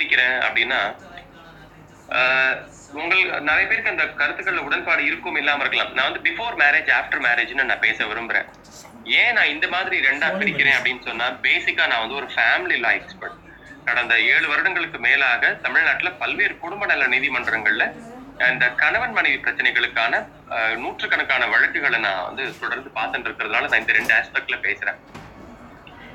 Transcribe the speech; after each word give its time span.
பிரிக்கிறேன் 0.00 0.36
அப்படின்னா 0.46 0.80
ஆஹ், 2.18 2.54
உங்களுக்கு 2.92 3.18
நிறைய 3.48 3.64
பேருக்கு 3.66 3.92
அந்த 3.92 4.04
கருத்துக்கள்ல 4.20 4.62
உடன்பாடு 4.68 5.02
இருக்கும் 5.08 5.36
இல்லாம 5.40 5.62
இருக்கலாம். 5.64 5.92
நான் 5.96 6.08
வந்து 6.08 6.22
பிஃபோர் 6.24 6.56
மேரேஜ் 6.62 6.90
ஆஃப்டர் 6.96 7.22
மேரேஜ்னு 7.26 7.66
நான் 7.68 7.84
பேச 7.84 7.98
விரும்புறேன். 8.06 8.46
ஏன் 9.18 9.34
நான் 9.36 9.52
இந்த 9.52 9.66
மாதிரி 9.74 9.96
ரெண்டா 10.06 10.28
பிரிக்கிறேன் 10.40 10.76
அப்படின்னு 10.78 11.04
சொன்னா 11.06 11.26
பேசிக்கா 11.44 11.84
நான் 11.86 12.02
வந்து 12.02 12.18
ஒரு 12.20 12.28
ஃபேமிலி 12.34 12.78
லா 12.82 12.90
எக்ஸ்பர்ட் 12.98 13.36
கடந்த 13.86 14.14
ஏழு 14.32 14.46
வருடங்களுக்கு 14.48 14.98
மேலாக 15.06 15.52
தமிழ்நாட்டுல 15.62 16.10
பல்வேறு 16.20 16.56
குடும்ப 16.58 16.86
நல 16.86 17.06
நீதிமன்றங்கள்ல 17.08 17.84
இந்த 18.48 18.66
கணவன் 18.82 19.16
மனைவி 19.16 19.38
பிரச்சனைகளுக்கான 19.38 20.12
நூற்றுக்கணக்கான 20.82 21.46
வழக்குகளை 21.48 21.98
நான் 22.00 22.26
வந்து 22.28 22.44
தொடர்ந்து 22.60 22.90
பார்த்துட்டு 22.94 23.28
இருக்கிறதுனால 23.28 23.68
நான் 23.70 23.82
இந்த 23.82 23.94
ரெண்டு 23.98 24.14
ஆஸ்பெக்ட்ல 24.14 24.58
பேசுறேன். 24.62 24.98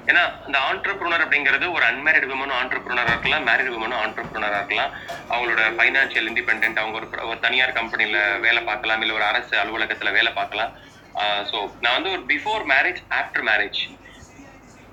ஏன்னா 0.05 0.45
இந்த 0.45 0.59
ஆண்டர்பிரினர் 0.59 1.25
அப்படிங்கிறது 1.25 1.71
ஒரு 1.71 1.85
அன்மேரிட் 1.85 2.31
விமனும் 2.31 2.57
ஆண்டர்பிரினராக 2.63 3.07
இருக்கலாம் 3.07 3.47
மேரிட் 3.47 3.73
விமனும் 3.75 4.01
ஆண்டர்பிரினராக 4.05 4.55
இருக்கலாம். 4.55 4.91
அவங்களோட 5.29 5.61
ஃபைனான்சியல் 5.77 6.29
இண்டிபெண்ட் 6.29 6.79
அவங்க 6.79 6.97
ஒரு 6.97 7.27
ஒரு 7.27 7.39
தனியார் 7.39 7.71
கம்பெனில 7.71 8.37
வேலை 8.37 8.63
பார்க்கலாம் 8.63 9.01
இல்ல 9.01 9.13
ஒரு 9.13 9.23
அரசு 9.23 9.57
அலுவலகத்துல 9.57 10.11
வேலை 10.11 10.31
பார்க்கலாம். 10.31 10.71
ஸோ 11.19 11.71
நான் 11.81 12.01
வந்து 12.01 12.11
ஒரு 12.11 12.21
பிஃபோர் 12.21 12.71
மேரேஜ் 12.71 12.97
ஆஃப்டர் 13.09 13.45
மேரேஜ் 13.45 14.03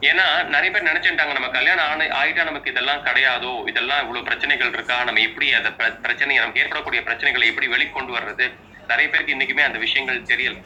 ஏன்னா 0.01 0.45
நிறைய 0.45 0.71
பேர் 0.71 0.93
நினைச்சுட்டாங்க 0.93 1.33
நம்ம 1.33 1.49
கல்யாணம் 1.49 1.89
ஆன 1.89 2.05
ஆயிட்டா 2.05 2.45
நமக்கு 2.45 2.71
இதெல்லாம் 2.71 3.07
கிடையாதோ? 3.07 3.69
இதெல்லாம் 3.69 4.01
இவ்வளவு 4.01 4.25
பிரச்சனைகள் 4.25 4.73
இருக்கா? 4.73 5.05
நம்ம 5.05 5.21
எப்படி 5.21 5.53
அந்த 5.53 5.69
பிர- 5.69 6.37
நமக்கு 6.37 6.61
ஏற்படக்கூடிய 6.61 7.03
பிரச்சனைகளை 7.03 7.47
எப்படி 7.47 7.67
வெளிக்கொண்டு 7.67 8.17
வர்றது? 8.17 8.53
நிறைய 8.89 9.11
பேருக்கு 9.11 9.35
இன்னைக்குமே 9.35 9.65
அந்த 9.65 9.79
விஷயங்கள் 9.79 10.23
தெரியல. 10.23 10.57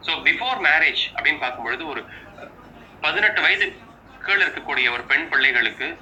ஸோ 0.00 0.10
பிஃபோர் 0.10 0.60
மேரேஜ் 0.62 1.02
அப்படின்னு 1.14 1.38
பார்க்கும்பொழுது 1.38 1.86
ஒரு 1.86 2.04
பதினெட்டு 3.00 3.40
வயது 3.40 3.76
கீழே 4.24 4.44
இருக்கக்கூடிய 4.44 4.92
ஒரு 4.92 5.02
பெண் 5.02 5.28
பிள்ளைகளுக்கு 5.28 5.98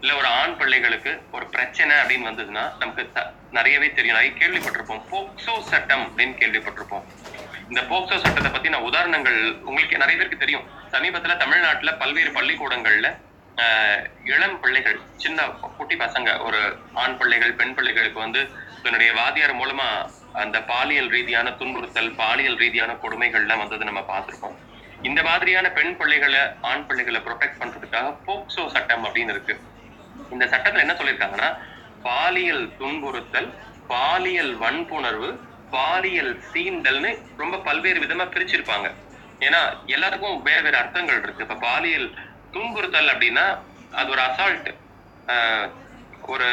இல்ல 0.00 0.16
ஒரு 0.16 0.26
ஆண் 0.26 0.56
பிள்ளைகளுக்கு 0.56 1.22
ஒரு 1.32 1.46
பிரச்சனை 1.46 1.96
அப்படின்னு 1.96 2.28
வந்ததுன்னா 2.28 2.76
நமக்கு 2.78 3.12
த- 3.12 3.32
நிறையவே 3.50 3.90
தெரியும். 3.90 4.16
நிறைய 4.16 4.32
கேள்விப்பட்டிருப்போம். 4.36 5.02
போக்சோ 5.10 5.60
சட்டம் 5.60 6.02
அப்படின்னு 6.02 6.30
கேள்விப்பட்டிருப்போம். 6.32 7.04
இந்த 7.68 7.80
போக்சோ 7.80 8.16
சட்டத்தை 8.20 8.50
பத்தி 8.50 8.68
நான் 8.68 8.80
உதாரணங்கள் 8.80 9.52
உங்களுக்கு 9.52 9.98
நிறைய 9.98 10.16
பேருக்கு 10.16 10.38
தெரியும். 10.38 10.68
சமீபத்துல 10.90 11.36
தமிழ்நாட்டுல 11.36 11.94
பல்வேறு 11.94 12.30
பள்ளிக்கூடங்கள்ல 12.30 13.08
இளம் 14.24 14.60
பிள்ளைகள் 14.60 15.00
சின்ன 15.16 15.42
குட்டி 15.46 15.96
பசங்க 15.96 16.44
ஒரு 16.44 16.78
ஆண் 16.94 17.16
பிள்ளைகள் 17.16 17.52
பெண் 17.52 17.74
பிள்ளைகளுக்கு 17.74 18.18
வந்து 18.18 18.48
தன்னுடைய 18.82 19.12
வாதியார் 19.12 19.56
மூலமா 19.56 20.10
அந்த 20.32 20.62
பாலியல் 20.62 21.08
ரீதியான 21.08 21.50
துன்புறுத்தல் 21.50 22.14
பாலியல் 22.14 22.56
ரீதியான 22.56 22.92
கொடுமைகள்லாம் 22.92 23.58
வந்தது 23.58 23.84
நம்ம 23.84 24.00
பார்த்துருக்கோம் 24.00 24.56
இந்த 25.02 25.20
மாதிரியான 25.22 25.66
பெண் 25.78 25.96
பிள்ளைகளை 25.98 26.40
ஆண் 26.70 26.84
பிள்ளைகளை 26.86 27.20
ப்ரொடெக்ட் 27.26 27.60
பண்றதுக்காக 27.60 28.08
போக்சோ 28.26 28.62
சட்டம் 28.74 29.04
அப்படின்னு 29.06 29.34
இருக்கு. 29.34 29.54
இந்த 30.34 30.44
சட்டத்துல 30.52 30.84
என்ன 30.84 30.96
சொல்லியிருக்காங்கன்னா 31.00 31.50
பாலியல் 32.06 32.64
துன்புறுத்தல் 32.80 33.48
பாலியல் 33.92 34.52
வன்புணர்வு 34.62 35.30
பாலியல் 35.70 36.32
சீண்டல்னு 36.50 37.10
ரொம்ப 37.36 37.56
பல்வேறு 37.68 37.98
விதமா 38.04 38.26
பிரிச்சிருப்பாங்க. 38.34 38.88
ஏன்னா 39.46 39.60
எல்லாத்துக்கும் 39.94 40.42
வேற 40.48 40.60
வேற 40.66 40.76
அர்த்தங்கள் 40.82 41.22
இருக்கு. 41.24 41.46
இப்ப 41.46 41.58
பாலியல் 41.68 42.08
துன்புறுத்தல் 42.54 43.12
அப்படின்னா 43.14 43.46
அது 44.00 44.10
ஒரு 44.14 44.22
அசால்ட் 44.28 44.68
ஒரு 46.34 46.48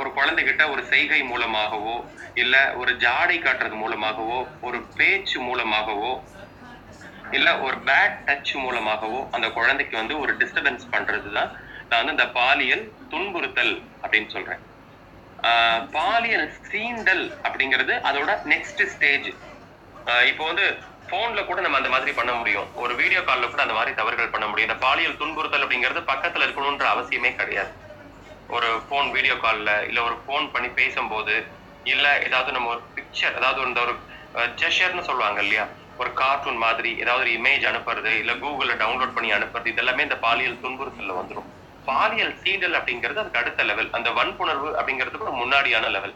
ஒரு 0.00 0.10
குழந்தைகிட்ட 0.16 0.62
ஒரு 0.70 0.82
செய்கை 0.92 1.18
மூலமாகவோ 1.30 1.96
இல்ல 2.42 2.56
ஒரு 2.80 2.92
ஜாடை 3.04 3.36
காட்டுறது 3.38 3.76
மூலமாகவோ 3.82 4.38
ஒரு 4.60 4.78
பேச்சு 4.98 5.38
மூலமாகவோ 5.40 6.12
இல்ல 7.36 7.48
ஒரு 7.66 7.76
பேட் 7.88 8.16
டச் 8.28 8.52
மூலமாகவோ 8.64 9.20
அந்த 9.36 9.46
குழந்தைக்கு 9.58 9.94
வந்து 10.00 10.14
ஒரு 10.22 10.32
டிஸ்டர்பன்ஸ் 10.40 10.84
பண்றதுதான் 10.94 11.50
நான் 11.88 12.00
வந்து 12.00 12.16
இந்த 12.16 12.26
பாலியல் 12.38 12.84
துன்புறுத்தல் 13.12 13.74
அப்படின்னு 14.02 14.30
சொல்றேன். 14.36 14.62
பாலியல் 15.96 16.48
சீண்டல் 16.70 17.24
அப்படிங்கிறது 17.46 17.94
அதோட 18.08 18.30
நெக்ஸ்ட் 18.52 18.82
ஸ்டேஜ் 18.94 19.28
இப்போ 20.30 20.44
வந்து 20.50 20.66
போன்ல 21.10 21.40
கூட 21.48 21.58
நம்ம 21.64 21.78
அந்த 21.80 21.90
மாதிரி 21.94 22.12
பண்ண 22.18 22.32
முடியும். 22.40 22.68
ஒரு 22.82 22.92
வீடியோ 23.00 23.20
கால்ல 23.28 23.48
கூட 23.52 23.62
அந்த 23.64 23.76
மாதிரி 23.78 23.92
தவறுகள் 24.00 24.32
பண்ண 24.34 24.46
முடியும். 24.48 24.68
இந்த 24.70 24.78
பாலியல் 24.86 25.18
துன்புறுத்தல் 25.20 25.64
அப்படிங்கிறது 25.64 26.02
பக்கத்துல 26.12 26.46
இருக்கணும்ன்ற 26.46 26.86
அவசியமே 26.94 27.30
கிடையாது. 27.40 27.72
ஒரு 28.48 28.68
ஃபோன் 28.86 29.08
வீடியோ 29.16 29.34
கால்ல 29.44 29.70
இல்ல 29.88 30.00
ஒரு 30.08 30.16
ஃபோன் 30.24 30.46
பண்ணி 30.54 30.70
பேசும்போது 30.80 31.34
இல்ல 31.92 32.06
ஏதாவது 32.26 32.50
நம்ம 32.56 32.70
ஒரு 32.74 32.82
பிக்சர் 32.96 33.36
ஏதாவது 33.40 33.68
இந்த 33.70 33.80
ஒரு 33.86 33.94
ஜெஷர்னு 34.62 35.08
சொல்லுவாங்க 35.08 35.40
இல்லையா? 35.46 35.64
ஒரு 35.98 36.12
கார்ட்டூன் 36.12 36.56
மாதிரி 36.56 36.90
ஏதாவது 36.98 37.22
ஒரு 37.24 37.32
இமேஜ் 37.38 37.64
அனுப்புறது 37.70 38.10
இல்ல 38.22 38.32
கூகுள்ல 38.32 38.74
டவுன்லோட் 38.82 39.14
பண்ணி 39.14 39.32
அனுப்புறது 39.32 39.72
இதெல்லாமே 39.72 40.00
இந்த 40.00 40.16
பாலியல் 40.16 40.62
துன்புறுத்தல்ல 40.62 41.16
வந்துடும் 41.20 41.50
பாலியல் 41.84 42.34
சீண்டல் 42.42 42.76
அப்படிங்கிறது 42.78 43.20
அதுக்கு 43.22 43.38
அடுத்த 43.38 43.62
லெவல் 43.62 43.90
அந்த 43.90 44.10
வன்புணர்வு 44.10 44.68
அப்படிங்கிறதுக்கு 44.78 45.28
ஒரு 45.28 45.36
முன்னாடியான 45.42 45.90
லெவல் 45.90 46.14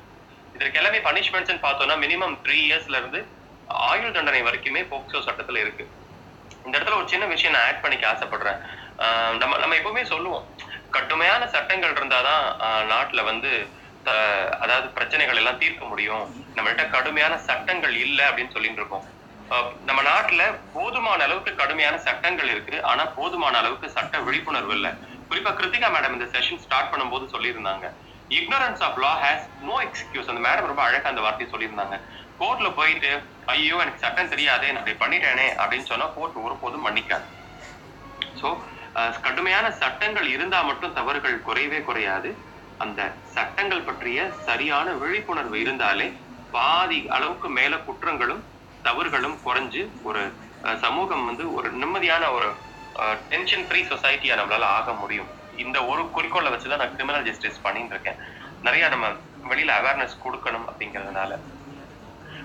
இதற்கு 0.55 0.79
எல்லாமே 0.79 0.99
பனிஷ்மெண்ட்ஸ் 0.99 1.65
பார்த்தோம்னா 1.67 1.97
மினிமம் 2.05 2.37
த்ரீ 2.45 2.59
இயர்ஸ்ல 2.67 3.01
இருந்து 3.01 3.21
ஆயுள் 3.89 4.13
தண்டனை 4.13 4.43
வரைக்குமே 4.43 4.83
போக்சோ 4.93 5.19
சட்டத்துல 5.29 5.61
இருக்கு. 5.65 5.85
இந்த 6.65 6.79
இடத்துல 6.79 6.97
ஒரு 6.97 7.09
சின்ன 7.09 7.25
விஷயம் 7.27 7.55
நான் 7.57 7.67
ஆட் 7.67 7.81
பண்ணிக்க 7.81 8.13
ஆசைப்படுறேன். 8.13 8.59
ஆஹ் 8.99 9.37
நம்ம 9.37 9.59
நம்ம 9.59 9.75
எப்பவுமே 9.75 10.03
சொல்லுவோம் 10.05 10.47
கடுமையான 10.91 11.49
சட்டங்கள் 11.49 11.93
இருந்தாதான் 11.93 12.45
ஆஹ் 12.67 12.85
நாட்டுல 12.93 13.25
வந்து 13.25 13.51
அதாவது 14.61 14.89
பிரச்சனைகள் 14.89 15.37
எல்லாம் 15.37 15.59
தீர்க்க 15.59 15.85
முடியும். 15.85 16.25
நம்மள்ட்ட 16.57 16.91
கடுமையான 16.91 17.39
சட்டங்கள் 17.39 17.95
இல்லை 17.97 18.25
அப்படின்னு 18.25 18.55
சொல்லிட்டு 18.57 18.81
இருக்கோம். 18.81 19.07
நம்ம 19.89 20.01
நாட்டுல 20.09 20.43
போதுமான 20.77 21.19
அளவுக்கு 21.27 21.53
கடுமையான 21.61 21.97
சட்டங்கள் 22.07 22.49
இருக்கு. 22.55 22.77
ஆனா 22.91 23.03
போதுமான 23.19 23.55
அளவுக்கு 23.63 23.89
சட்ட 23.97 24.21
விழிப்புணர்வு 24.29 24.75
இல்லை. 24.79 24.91
குறிப்பா 25.29 25.51
கிருத்திகா 25.59 25.89
மேடம் 25.95 26.15
இந்த 26.17 26.27
செஷன் 26.35 26.63
ஸ்டார்ட் 26.65 26.91
பண்ணும்போது 26.93 27.27
சொல்லியிருந்தாங்க. 27.35 27.87
Ignorance 28.39 28.83
of 28.87 28.99
law 29.05 29.13
has 29.25 29.45
no 29.69 29.77
excuse 29.87 30.31
அந்த 30.33 30.43
மேடம் 30.47 30.69
ரொம்ப 30.71 30.83
அழகா 30.87 31.13
அந்த 31.13 31.23
வார்த்தையை 31.27 31.49
சொல்லியிருந்தாங்க. 31.53 31.99
கோர்ட்ல 32.41 32.69
போயிட்டு 32.79 33.13
ஐயோ 33.55 33.77
எனக்கு 33.85 34.03
சட்டம் 34.05 34.33
தெரியாதே 34.35 34.71
நான் 34.77 34.91
பண்ணிட்டேனே 35.03 35.47
அப்படின்னு 35.61 35.91
சொன்னா 35.93 36.09
கோர்ட் 36.17 36.43
ஒருபோதும் 36.47 36.87
மன்னிக்காது. 36.89 37.27
ஸோ 38.41 38.49
கடுமையான 39.29 39.67
சட்டங்கள் 39.83 40.29
இருந்தா 40.35 40.59
மட்டும் 40.71 40.97
தவறுகள் 40.99 41.39
குறையவே 41.49 41.81
குறையாது. 41.89 42.31
அந்த 42.85 43.01
சட்டங்கள் 43.37 43.87
பற்றிய 43.89 44.21
சரியான 44.49 44.89
விழிப்புணர்வு 45.03 45.57
இருந்தாலே 45.65 46.07
பாதி 46.57 47.01
அளவுக்கு 47.17 47.49
மேல 47.59 47.75
குற்றங்களும் 47.87 48.43
தவறுகளும் 48.89 49.39
குறைஞ்சு 49.47 49.83
ஒரு 50.09 50.23
சமூகம் 50.85 51.27
வந்து 51.31 51.45
ஒரு 51.59 51.69
நிம்மதியான 51.83 52.31
ஒரு 52.37 52.49
டென்ஷன் 53.33 53.67
ஃப்ரீ 53.69 53.81
சொசைட்டியா 53.91 54.35
நம்மளால 54.41 54.69
ஆக 54.79 54.93
முடியும். 55.03 55.31
இந்த 55.65 55.79
ஒரு 55.93 56.03
குறிக்கோளை 56.15 56.49
வச்சுதான் 56.53 56.83
நான் 56.83 56.95
கிரிமினல் 56.97 57.27
ஜஸ்டிஸ் 57.29 57.65
பண்ணிட்டு 57.67 57.95
இருக்கேன். 57.95 58.19
நிறைய 58.67 58.85
நம்ம 58.95 59.07
வெளியில 59.51 59.75
அவேர்னஸ் 59.81 60.23
கொடுக்கணும் 60.25 60.67
அப்படிங்கிறதுனால. 60.71 61.33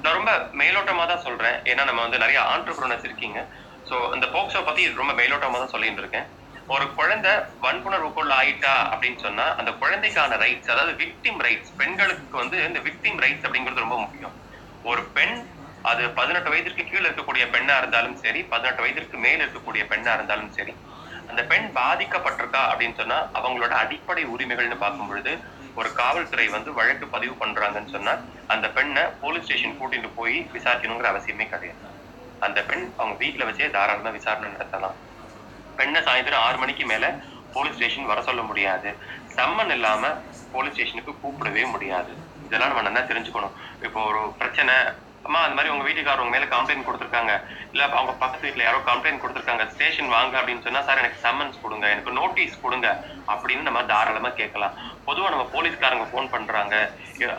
நான் 0.04 0.18
ரொம்ப 0.18 0.32
மேலோட்டமா 0.62 1.04
தான் 1.12 1.26
சொல்றேன். 1.26 1.58
ஏன்னா 1.72 1.84
நம்ம 1.90 2.02
வந்து 2.06 2.22
நிறைய 2.24 2.40
ஆண்டர்பிரினர்ஸ் 2.54 3.08
இருக்கீங்க. 3.08 3.40
ஸோ 3.90 3.96
இந்த 4.16 4.28
போக்சோ 4.36 4.62
பத்தி 4.68 4.84
ரொம்ப 5.02 5.14
மேலோட்டமா 5.20 5.60
தான் 5.64 5.74
சொல்லிட்டு 5.76 6.04
இருக்கேன். 6.04 6.28
ஒரு 6.74 6.86
குழந்தை 6.98 7.32
வன்புணர்வுக்குள்ள 7.64 8.34
ஆயிட்டா 8.42 8.74
அப்படின்னு 8.92 9.20
சொன்னா 9.26 9.46
அந்த 9.60 9.72
குழந்தைக்கான 9.82 10.38
ரைட்ஸ் 10.44 10.72
அதாவது 10.74 10.94
விக்டிம் 11.04 11.40
ரைட்ஸ் 11.46 11.72
பெண்களுக்கு 11.80 12.36
வந்து 12.44 12.58
இந்த 12.70 12.80
விக்டிம் 12.88 13.20
ரைட்ஸ் 13.24 13.46
அப்படிங்கிறது 13.48 13.86
ரொம்ப 13.86 13.98
முக்கியம். 14.04 14.36
ஒரு 14.92 15.02
பெண் 15.18 15.36
அது 15.90 16.04
பதினெட்டு 16.18 16.50
வயதிற்கு 16.54 16.84
கீழே 16.90 17.06
இருக்கக்கூடிய 17.10 17.44
பெண்ணா 17.54 17.76
இருந்தாலும் 17.82 18.18
சரி 18.24 18.42
பதினெட்டு 18.52 18.82
வயதிற்கு 18.84 19.18
மேல் 19.26 19.44
இருக்கக்கூடிய 19.44 19.84
பெண்ணா 19.92 20.12
இருந்தாலும் 20.18 20.52
சரி 20.58 20.74
அந்த 21.30 21.42
பெண் 21.52 21.68
பாதிக்கப்பட்டிருக்கா 21.80 22.62
அப்படின்னு 22.72 23.00
சொன்னா 23.02 23.18
அவங்களோட 23.40 23.74
அடிப்படை 23.84 24.24
உரிமைகள்னு 24.34 24.78
பார்க்கும் 24.84 25.10
பொழுது 25.12 25.34
ஒரு 25.80 25.90
காவல்துறை 26.00 26.48
வந்து 26.56 26.70
வழக்கு 26.80 27.06
பதிவு 27.08 27.36
பண்றாங்கன்னு 27.42 27.94
சொன்னா 27.96 28.14
அந்த 28.54 28.66
பெண்ணை 28.78 29.04
போலீஸ் 29.22 29.46
ஸ்டேஷன் 29.46 29.78
கூட்டிட்டு 29.80 30.10
போய் 30.16 30.38
விசாரிக்கணுங்கிற 30.56 31.10
அவசியமே 31.14 31.46
கிடையாது. 31.50 31.84
அந்த 32.46 32.60
பெண் 32.70 32.86
அவங்க 32.98 33.16
வீட்டுல 33.24 33.48
வச்சே 33.50 33.70
தாராளமா 33.76 34.10
விசாரணை 34.10 34.50
நடத்தலாம். 34.50 34.98
பெண்ணை 35.80 36.02
சாயந்தரம் 36.08 36.44
ஆறு 36.48 36.58
மணிக்கு 36.58 36.86
மேல 36.86 37.06
போலீஸ் 37.54 37.78
ஸ்டேஷன் 37.78 38.10
வர 38.12 38.22
சொல்ல 38.30 38.42
முடியாது. 38.42 38.90
சம்மன் 39.38 39.74
இல்லாம 39.78 40.10
போலீஸ் 40.52 40.74
ஸ்டேஷனுக்கு 40.74 41.14
கூப்பிடவே 41.24 41.64
முடியாது. 41.72 42.12
இதெல்லாம் 42.46 42.72
நம்ம 42.72 42.84
நல்லா 42.90 43.04
தெரிஞ்சுக்கணும். 43.12 43.56
இப்போ 43.88 44.00
ஒரு 44.12 44.22
பிரச்சனை 44.42 44.76
அம்மா 45.26 45.40
அந்த 45.46 45.56
மாதிரி 45.58 45.72
உங்க 45.74 45.86
வீட்டுக்காரர் 45.88 46.24
உங்க 46.24 46.34
மேல 46.36 46.46
கம்ப்ளைண்ட் 46.54 46.86
கொடுத்துருக்காங்க. 46.86 47.34
இல்ல 47.74 47.84
அவங்க 47.98 48.14
பக்கத்து 48.22 48.46
வீட்டுல 48.48 48.66
யாரோ 48.68 48.80
கம்ப்ளைண்ட் 48.90 49.22
கொடுத்துருக்காங்க. 49.24 49.66
ஸ்டேஷன் 49.74 50.10
வாங்க 50.16 50.34
அப்படின்னு 50.40 50.66
சொன்னா 50.68 50.82
சார் 50.88 51.02
எனக்கு 51.04 51.20
சம்மன்ஸ் 51.26 51.62
கொடுங்க. 51.64 51.86
எனக்கு 51.96 52.12
நோட்டீஸ் 52.20 52.56
கொடுங்க. 52.64 52.88
அப்படின்னு 53.34 53.68
நம்ம 53.68 53.82
தாராளமா 53.92 54.32
கேட்கலாம். 54.42 54.76
பொதுவா 55.08 55.30
நம்ம 55.34 55.46
போலீஸ்காரங்க 55.56 56.06
ஃபோன் 56.12 56.32
பண்றாங்க. 56.36 56.76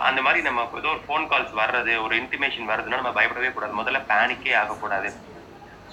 அந்த 0.08 0.20
மாதிரி 0.26 0.42
நம்ம 0.48 0.66
ஏதோ 0.80 0.90
ஒரு 0.94 1.02
ஃபோன் 1.06 1.24
கால்ஸ் 1.32 1.54
வர்றது 1.62 1.94
ஒரு 2.04 2.14
இன்டிமேஷன் 2.22 2.70
வருதுன்னா 2.72 3.00
நம்ம 3.00 3.14
பயப்படவே 3.18 3.50
கூடாது. 3.56 3.80
முதல்ல 3.80 4.00
பேனிக்கே 4.12 4.54
ஆகக்கூடாது. 4.62 5.10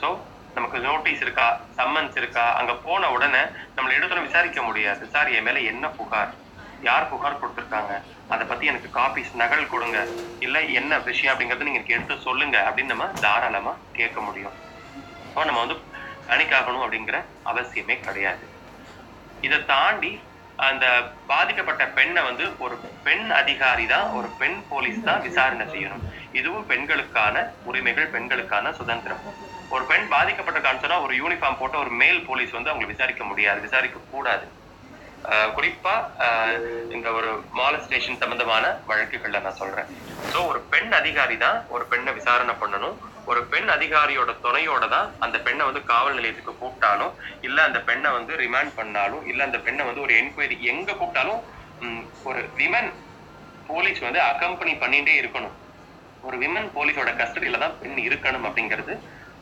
ஸோ 0.02 0.10
நமக்கு 0.58 0.78
நோட்டீஸ் 0.86 1.24
இருக்கா? 1.26 1.48
சம்மன்ஸ் 1.80 2.16
இருக்கா? 2.22 2.46
அங்க 2.60 2.74
போன 2.86 3.10
உடனே 3.16 3.42
நம்மள 3.76 3.92
எடுத்துன 3.98 4.24
விசாரிக்க 4.28 4.62
முடியாது. 4.70 5.04
சார் 5.16 5.34
என் 5.38 5.46
மேல 5.48 5.60
என்ன 5.74 5.88
புகார்? 5.98 6.32
யார் 6.88 7.10
புகார் 7.12 7.42
கொடுத்துருக்காங்க? 7.42 7.94
அதை 8.34 8.44
பத்தி 8.52 8.66
எனக்கு 8.72 8.90
காப்பீஸ் 9.00 9.32
நகல் 9.42 9.72
கொடுங்க. 9.74 10.00
இல்ல 10.46 10.60
என்ன 10.80 11.00
விஷயம் 11.10 11.32
அப்படிங்கறத 11.34 11.68
நீங்க 11.68 11.80
எனக்கு 11.80 11.98
எடுத்து 11.98 12.26
சொல்லுங்க 12.28 12.58
அப்படின்னு 12.68 12.94
நம்ம 12.94 13.08
தாராளமா 13.26 13.74
கேட்க 14.00 14.20
முடியும். 14.28 14.56
ஸோ 15.34 15.46
நம்ம 15.50 15.60
வந்து 15.66 15.78
panic 16.30 16.52
ஆகணும் 16.58 16.84
அப்படிங்கிற 16.86 17.20
அவசியமே 17.52 17.96
கிடையாது. 18.08 18.44
இதை 19.46 19.58
தாண்டி 19.74 20.12
அந்த 20.68 20.86
பாதிக்கப்பட்ட 21.32 21.84
பெண்ணை 21.98 22.22
வந்து 22.28 22.46
ஒரு 22.64 22.76
பெண் 23.06 23.28
அதிகாரி 23.42 23.86
தான் 23.94 24.08
ஒரு 24.18 24.30
பெண் 24.42 24.58
போலீஸ் 24.72 25.00
தான் 25.08 25.22
விசாரணை 25.28 25.66
செய்யணும். 25.74 26.04
இதுவும் 26.40 26.68
பெண்களுக்கான 26.72 27.46
உரிமைகள் 27.70 28.12
பெண்களுக்கான 28.16 28.74
சுதந்திரம். 28.80 29.24
ஒரு 29.76 29.84
பெண் 29.92 30.08
பாதிக்கப்பட்ட 30.16 30.60
சொன்னா 30.84 30.98
ஒரு 31.06 31.14
யூனிஃபார்ம் 31.22 31.60
போட்ட 31.62 31.78
ஒரு 31.84 31.92
மேல் 32.02 32.22
போலீஸ் 32.30 32.56
வந்து 32.58 32.72
அவங்களை 32.72 32.90
விசாரிக்க 32.94 33.24
முடியாது 33.32 33.60
விசாரிக்க 33.68 34.08
கூடாது 34.14 34.46
குறிப்பா 35.56 35.94
இந்த 36.96 37.08
ஒரு 37.18 37.30
மாலஸ்டேஷன் 37.60 38.20
சம்பந்தமான 38.22 38.66
வழக்குகள்ல 38.90 39.42
நான் 39.46 39.60
சொல்றேன். 39.62 39.90
சோ 40.32 40.40
ஒரு 40.52 40.60
பெண் 40.74 40.92
அதிகாரி 41.00 41.36
தான் 41.46 41.58
ஒரு 41.76 41.84
பெண்ணை 41.92 42.12
விசாரணை 42.20 42.54
பண்ணணும். 42.62 42.96
ஒரு 43.32 43.42
பெண் 43.52 43.70
அதிகாரியோட 43.76 44.32
துணையோட 44.46 44.84
தான் 44.96 45.10
அந்த 45.26 45.38
பெண்ணை 45.48 45.64
வந்து 45.70 45.82
காவல் 45.92 46.18
நிலையத்துக்கு 46.18 46.54
கூப்பிட்டாலும் 46.62 47.14
இல்ல 47.48 47.58
அந்த 47.70 47.80
பெண்ணை 47.90 48.12
வந்து 48.18 48.34
ரிமாண்ட் 48.44 48.74
பண்ணாலும் 48.80 49.26
இல்ல 49.32 49.44
அந்த 49.48 49.60
பெண்ணை 49.68 49.86
வந்து 49.90 50.04
ஒரு 50.06 50.16
என்கொயரி 50.22 50.58
எங்க 50.74 50.90
கூப்பிட்டாலும் 51.02 51.42
ஒரு 52.30 52.42
விமன் 52.62 52.92
போலீஸ் 53.70 54.02
வந்து 54.08 54.22
அக்கம்பனி 54.30 54.74
பண்ணிட்டே 54.84 55.16
இருக்கணும். 55.22 55.56
ஒரு 56.28 56.38
விமன் 56.44 56.72
போலீஸோட 56.78 57.12
கஸ்டடியில 57.20 57.62
தான் 57.66 57.78
பெண் 57.82 58.00
இருக்கணும் 58.08 58.48
அப்படிங்கிறது 58.50 58.96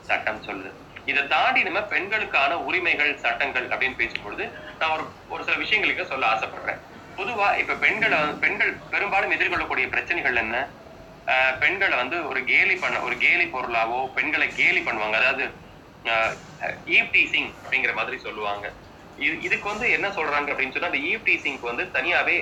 சட்டம் 0.09 0.45
சொல்லுது. 0.50 0.71
இதை 1.12 1.21
தாண்டி 1.33 1.59
நம்ம 1.68 1.81
பெண்களுக்கான 1.94 2.54
உரிமைகள் 2.68 3.12
சட்டங்கள் 3.25 3.68
அப்படின்னு 3.74 4.00
பேசும்பொழுது 4.01 4.45
நான் 4.80 4.94
ஒரு 4.95 5.06
ஒரு 5.33 5.42
சில 5.48 5.56
விஷயங்களுக்கு 5.63 6.04
சொல்ல 6.12 6.25
ஆசைப்படுறேன். 6.33 6.80
பொதுவா 7.18 7.48
இப்ப 7.62 7.77
பெண்களை 7.83 8.18
பெண்கள் 8.44 8.74
பெரும்பாலும் 8.94 9.33
எதிர்கொள்ளக்கூடிய 9.36 9.86
பிரச்சனைகள் 9.94 10.42
என்ன? 10.44 10.57
பெண்களை 11.62 11.95
வந்து 12.01 12.18
ஒரு 12.31 12.42
கேலி 12.51 12.75
பண்ண 12.83 12.98
ஒரு 13.07 13.15
கேலி 13.24 13.45
பொருளாவோ 13.56 14.01
பெண்களை 14.18 14.48
கேலி 14.59 14.81
பண்ணுவாங்க. 14.88 15.18
அதாவது 15.21 15.45
ஈவ் 16.98 17.10
டீசிங் 17.15 17.50
அப்படிங்கிற 17.63 17.94
மாதிரி 18.00 18.18
சொல்லுவாங்க. 18.27 18.65
இது 19.25 19.36
இதுக்கு 19.48 19.68
வந்து 19.74 19.88
என்ன 19.98 20.07
சொல்றாங்க 20.18 20.50
அப்படின்னு 20.53 20.75
சொன்னா 20.75 20.92
அந்த 20.92 21.01
ஈவ் 21.12 21.25
டீசிங்க்கு 21.27 21.71
வந்து 21.71 21.86
தனியாவே 21.98 22.38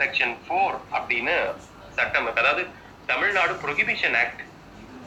செக்ஷன் 0.00 0.34
ஃபோர் 0.44 0.76
அப்படின்னு 0.98 1.34
சட்டம் 1.98 2.30
அதாவது 2.42 2.64
தமிழ்நாடு 3.12 3.54
ப்ரொஹிபிஷன் 3.62 4.16
ஆக்ட் 4.22 4.42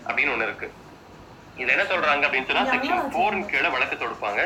அப்படின்னு 0.05 0.33
ஒன்று 0.35 0.47
இருக்கு. 0.49 0.69
இது 1.59 1.69
என்ன 1.75 1.85
சொல்றாங்க 1.91 2.23
அப்படின்னு 2.27 2.49
சொன்னா 2.49 2.67
செக்ஷன் 2.73 3.09
ஃபோரின் 3.13 3.49
கீழே 3.51 3.69
வழக்கு 3.75 3.95
தொடுப்பாங்க. 4.03 4.41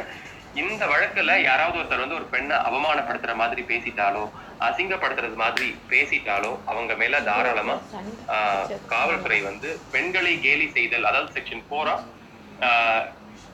இந்த 0.62 0.84
வழக்குல 0.92 1.32
யாராவது 1.46 1.80
ஒருத்தர் 1.80 2.04
வந்து 2.04 2.18
ஒரு 2.20 2.28
பெண்ணை 2.34 2.58
அவமானப்படுத்துற 2.68 3.34
மாதிரி 3.42 3.62
பேசிட்டாலோ 3.72 4.24
அசிங்கப்படுத்துறது 4.68 5.38
மாதிரி 5.42 5.68
பேசிட்டாலோ 5.92 6.52
அவங்க 6.72 6.94
மேல 7.02 7.20
தாராளமா 7.30 7.76
காவல்துறை 8.94 9.40
வந்து 9.50 9.70
பெண்களை 9.96 10.34
கேலி 10.46 10.68
செய்தல் 10.78 11.10
அதாவது 11.10 11.36
செக்ஷன் 11.38 11.66
ஃபோரா 11.68 11.96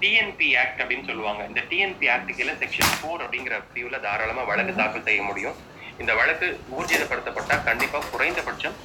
டிஎன்பி 0.01 0.47
ஆக்ட் 0.61 0.81
அப்படின்னு 0.81 1.07
சொல்லுவாங்க. 1.09 1.41
இந்த 1.49 1.61
டிஎன்பி 1.71 2.07
ஆக்ட் 2.13 2.31
கீழே 2.37 2.53
செக்ஷன் 2.61 2.93
ஃபோர் 2.99 3.23
அப்படிங்கிற 3.25 3.57
பிரிவுல 3.71 3.97
தாராளமா 4.05 4.43
வழக்கு 4.51 4.73
தாக்கல் 4.79 5.07
செய்ய 5.09 5.21
முடியும். 5.29 5.57
இந்த 6.01 6.11
வழக்கு 6.19 6.47
ஊர்ஜிதப்படுத்தப்பட்டா 6.77 7.57
கண்டிப்பா 7.69 7.99
குறைந்தபட்சம் 8.13 8.77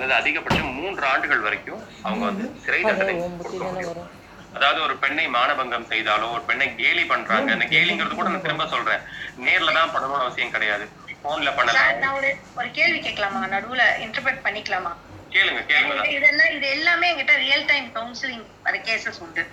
அல்லது 0.00 0.20
அதிகபட்சம் 0.20 0.74
மூன்று 0.74 1.06
ஆண்டுகள் 1.06 1.38
வரைக்கும் 1.38 1.86
அவங்க 2.02 2.24
வந்து 2.24 2.60
சிறை 2.64 2.82
தண்டனை 2.82 3.14
கொடுக்க 3.16 3.64
முடியும். 3.64 4.10
அதாவது 4.54 4.82
ஒரு 4.82 4.96
பெண்ணை 4.96 5.28
மானபங்கம் 5.28 5.86
செய்தாலோ 5.88 6.32
ஒரு 6.32 6.42
பெண்ணை 6.42 6.74
கேலி 6.74 7.04
பண்றாங்க 7.04 7.52
இந்த 7.52 7.64
கேலிங்கிறது 7.64 8.14
கூட 8.14 8.28
நான் 8.28 8.40
திரும்ப 8.40 8.66
சொல்றேன். 8.66 9.00
நேர்ல 9.40 9.72
தான் 9.72 9.90
பண்ணணும்னு 9.90 10.20
அவசியம் 10.20 10.50
கிடையாது. 10.50 10.88
போன்ல 11.24 11.56
பண்ணலாம். 11.56 11.98
நான் 11.98 12.12
ஒரு 12.12 12.70
கேள்வி 12.72 13.00
கேட்கலாமா? 13.00 13.46
நடுவுல 13.46 13.80
இன்டர்பிரட் 13.98 14.44
பண்ணிக்கலாமா? 14.44 14.96
கேளுங்க 15.30 15.60
கேளுங்க. 15.68 15.94
இது- 15.94 16.10
இதெல்லாம் 16.10 16.50
இது 16.50 16.68
எல்லாமே 16.68 17.14
என்கிட்ட 17.14 17.36
ரியல் 17.36 17.64
டைம் 17.64 17.90
கவுன்சிலிங் 17.94 18.46
வர 18.62 18.78
கேசஸ் 18.78 19.20
உண்டு. 19.20 19.46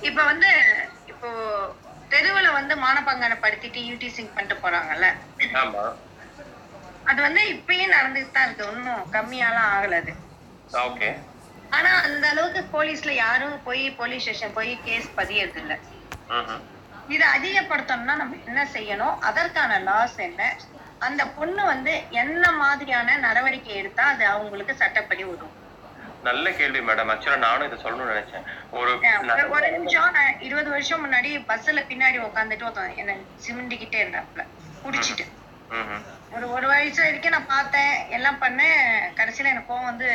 இப்ப 0.00 0.22
வந்து 0.22 0.48
இப்போ 1.06 1.28
தெருவுல 2.10 2.52
வந்து 2.52 2.76
மானபங்கனை 2.76 3.36
படுத்திட்டு 3.42 3.80
யூடிசிங் 3.82 4.34
பண்ணிட்டு 4.34 4.68
போறாங்கல்ல? 4.68 5.06
ஆமா. 5.38 5.94
அது 7.04 7.22
வந்து 7.22 7.50
இப்பயும் 7.52 7.92
நடந்துட்டு 8.00 8.30
தான் 8.30 8.44
இருக்கு. 8.44 8.66
ஒன்றும் 8.66 9.12
கம்மியாலாம் 9.12 9.80
ஆகல 9.80 9.94
அது. 9.94 10.14
ஓகே. 10.72 11.18
ஆனா 11.70 12.00
அந்த 12.00 12.28
அளவுக்கு 12.28 12.82
போலீஸ்ல 12.82 13.10
யாரும் 13.10 13.62
போய் 13.62 13.90
போலீஸ் 13.90 14.22
ஸ்டேஷன் 14.22 14.52
போய் 14.52 14.78
கேஸ் 14.84 15.10
பதியறது 15.16 15.56
இல்ல. 15.56 15.78
இதை 17.08 17.28
அதிகப்படுத்தணும்னா 17.38 18.16
நம்ம 18.16 18.36
என்ன 18.44 18.68
செய்யணும்? 18.72 19.18
அதற்கான 19.18 19.78
லாஸ் 19.78 20.16
என்ன? 20.16 20.56
அந்த 20.98 21.26
பொண்ணு 21.26 21.64
வந்து 21.64 22.02
என்ன 22.10 22.52
மாதிரியான 22.52 23.16
நடவடிக்கை 23.16 23.74
எடுத்தா 23.74 24.04
அது 24.04 24.26
அவங்களுக்கு 24.26 24.74
சட்டப்படி 24.74 25.22
உதவும்? 25.22 25.60
நல்ல 26.22 26.50
கேள்வி 26.50 26.78
மேடம் 26.78 27.10
ஆக்சுவலா 27.10 27.36
நானும் 27.36 27.72
இதை 27.72 27.84
சொல்லணும்னு 27.84 28.24
நினைச்சேன். 28.24 28.42
ஒரு 28.70 28.98
ஒரு- 28.98 29.70
நிமிஷம். 29.70 30.12
நான் 30.12 30.40
இருபது 30.40 30.70
வருஷம் 30.70 31.06
முன்னாடி 31.06 31.44
பஸ்ல 31.48 31.84
பின்னாடி 31.88 32.20
உட்காந்துட்டு 32.20 32.96
என்ன 32.96 33.14
சிமிண்டிக்கிட்டே 33.46 34.00
இருந்தாப்புல. 34.00 34.46
குடிச்சிட்டு. 34.84 35.26
ஒரு 36.32 36.46
ஒரு 36.54 36.66
வயசு 36.68 37.00
வரைக்கும் 37.02 37.34
நான் 37.34 37.50
பார்த்தேன் 37.50 37.94
எல்லாம் 38.16 38.40
பண்ணேன் 38.42 38.80
கடைசியில 39.18 39.50
எனக்கு 39.50 39.70
கோவம் 39.70 39.90
வந்து 39.90 40.08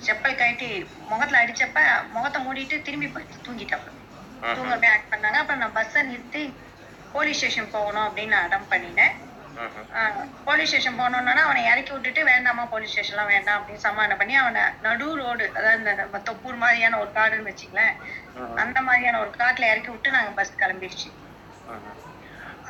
செப்பல் 0.00 0.38
கழட்டி 0.38 0.68
முகத்துல 1.10 1.40
அடிச்சப்ப 1.42 1.80
முகத்தை 2.12 2.38
மூடிட்டு 2.44 2.76
திரும்பி 2.82 3.08
படுத்து 3.08 3.44
தூங்கிட்டாப்புல 3.46 3.90
ம்ஹும். 4.36 4.54
தூங்க 4.58 4.88
ஆக்ட் 4.92 5.12
பண்ணாங்க 5.12 5.40
அப்புறம் 5.40 5.62
நான் 5.62 5.76
பஸ்ஸை 5.76 6.02
நிறுத்தி 6.08 6.44
போலீஸ் 7.12 7.38
ஸ்டேஷன் 7.38 7.74
போகணும் 7.74 8.06
அப்படின்னு 8.06 8.34
நான் 8.34 8.46
அடம் 8.46 8.70
பண்ணினேன். 8.70 9.14
போலீஸ் 10.44 10.70
ஸ்டேஷன் 10.70 10.98
போனோம்னா 10.98 11.42
அவனை 11.42 11.62
இறக்கி 11.66 11.92
விட்டுட்டு 11.92 12.22
வேண்டாமா 12.30 12.62
போலீஸ் 12.70 12.92
ஸ்டேஷன்லாம் 12.92 13.32
வேண்டாம் 13.32 13.58
அப்படின்னு 13.58 13.84
சமாதானம் 13.84 14.20
பண்ணி 14.20 14.34
அவனை 14.36 14.62
நடு 14.82 15.08
ரோடு 15.18 15.44
அதாவது 15.50 15.80
இந்த 15.80 15.92
நம்ம 16.00 16.20
தொப்பூர் 16.28 16.62
மாதிரியான 16.62 16.98
ஒரு 16.98 17.10
காடுன்னு 17.12 17.50
வச்சுங்களேன். 17.50 17.94
அந்த 18.58 18.78
மாதிரியான 18.82 19.20
ஒரு 19.20 19.32
காட்டுல 19.38 19.70
இறக்கி 19.72 19.90
விட்டு 19.90 20.16
நாங்க 20.16 20.32
பஸ் 20.32 20.58
கிளம்பிடுச்சு. 20.60 21.10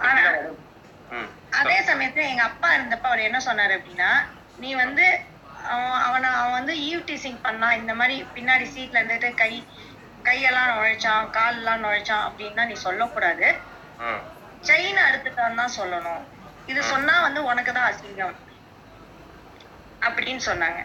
ஆனா. 0.02 0.22
அதே 1.60 1.76
சமயத்துல 1.90 2.28
எங்க 2.32 2.44
அப்பா 2.50 2.68
இருந்தப்ப 2.76 3.06
அவர் 3.10 3.26
என்ன 3.28 3.38
சொன்னாரு 3.46 3.74
அப்படின்னா 3.78 4.10
நீ 4.62 4.70
வந்து 4.82 5.04
அவன் 5.72 6.02
அவனை 6.06 6.28
அவன் 6.38 6.56
வந்து 6.58 6.74
ஈவ் 6.88 7.02
டீசிங் 7.08 7.40
பண்ணான் 7.46 7.78
இந்த 7.80 7.92
மாதிரி 8.00 8.16
பின்னாடி 8.36 8.66
சீட்ல 8.74 9.00
இருந்துட்டு 9.00 9.30
கை 9.42 9.52
கையெல்லாம் 10.26 10.70
நுழைச்சான் 10.72 11.30
காலெல்லாம் 11.36 11.82
நுழைச்சான் 11.84 12.24
அப்படின்னா 12.26 12.64
நீ 12.70 12.74
சொல்லக்கூடாது. 12.86 13.46
செயின் 14.68 15.00
அடுத்துட்டான் 15.06 15.60
தான் 15.60 15.76
சொல்லணும். 15.78 16.22
இது 16.70 16.80
சொன்னா 16.90 17.14
வந்து 17.26 17.40
உனக்கு 17.50 17.72
தான் 17.72 17.88
அசிங்கம். 17.90 18.36
அப்படின்னு 20.06 20.42
சொன்னாங்க. 20.50 20.80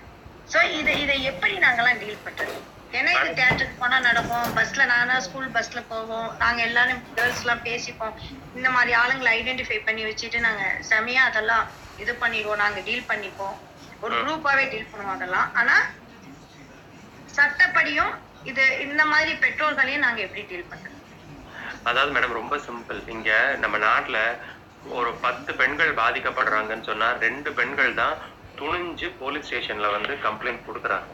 சோ 0.54 0.60
இதை 0.80 0.96
இதை 1.04 1.18
எப்படி 1.32 1.56
நாங்கெல்லாம் 1.66 2.00
டீல் 2.04 2.26
பண்றது? 2.26 2.58
ஏன்னா 2.98 3.12
இது 3.18 3.32
தேட்டருக்கு 3.40 3.82
போனா 3.82 3.98
நடக்கும். 4.08 4.48
பஸ்ல 4.58 4.86
நானா 4.92 5.16
ஸ்கூல் 5.26 5.54
பஸ்ல 5.56 5.80
போவோம். 5.92 6.28
நாங்க 6.42 6.62
எல்லாரும் 6.68 7.02
கேர்ள்ஸ் 7.18 7.42
எல்லாம் 7.44 7.64
பேசிப்போம். 7.68 8.14
இந்த 8.58 8.70
மாதிரி 8.76 8.92
ஆளுங்களை 9.02 9.32
ஐடென்டிஃபை 9.40 9.80
பண்ணி 9.88 10.04
வச்சுட்டு 10.10 10.40
நாங்க 10.48 10.64
செமையா 10.90 11.24
அதெல்லாம் 11.30 11.66
இது 12.04 12.14
பண்ணிடுவோம். 12.24 12.62
நாங்க 12.64 12.80
டீல் 12.88 13.10
பண்ணிப்போம். 13.12 13.58
ஒரு 14.04 14.14
குரூப்பாவே 14.22 14.66
டீல் 14.74 14.92
பண்ணுவோம் 14.92 15.16
அதெல்லாம். 15.18 15.50
ஆனா 15.62 15.76
சட்டப்படியும் 17.38 18.14
இது 18.52 18.64
இந்த 18.86 19.04
மாதிரி 19.14 19.32
பெற்றோர்களையும் 19.44 20.06
நாங்க 20.06 20.22
எப்படி 20.28 20.44
டீல் 20.52 20.70
பண்றது? 20.72 20.96
அதாவது 21.90 22.12
மேடம் 22.16 22.40
ரொம்ப 22.40 22.56
சிம்பிள் 22.68 23.02
இங்க 23.16 23.32
நம்ம 23.64 23.76
நாட்டுல 23.88 24.20
ஒரு 24.98 25.12
பத்து 25.26 25.52
பெண்கள் 25.60 25.92
பாதிக்கப்படுறாங்கன்னு 26.02 26.90
சொன்னா 26.90 27.08
ரெண்டு 27.26 27.50
பெண்கள் 27.60 27.94
தான் 28.02 28.18
துணிஞ்சு 28.60 29.08
போலீஸ் 29.22 29.48
ஸ்டேஷன்ல 29.48 29.88
வந்து 29.98 30.14
கம்ப்ளைண்ட் 30.26 30.68
கொடுக்குறாங்க. 30.68 31.10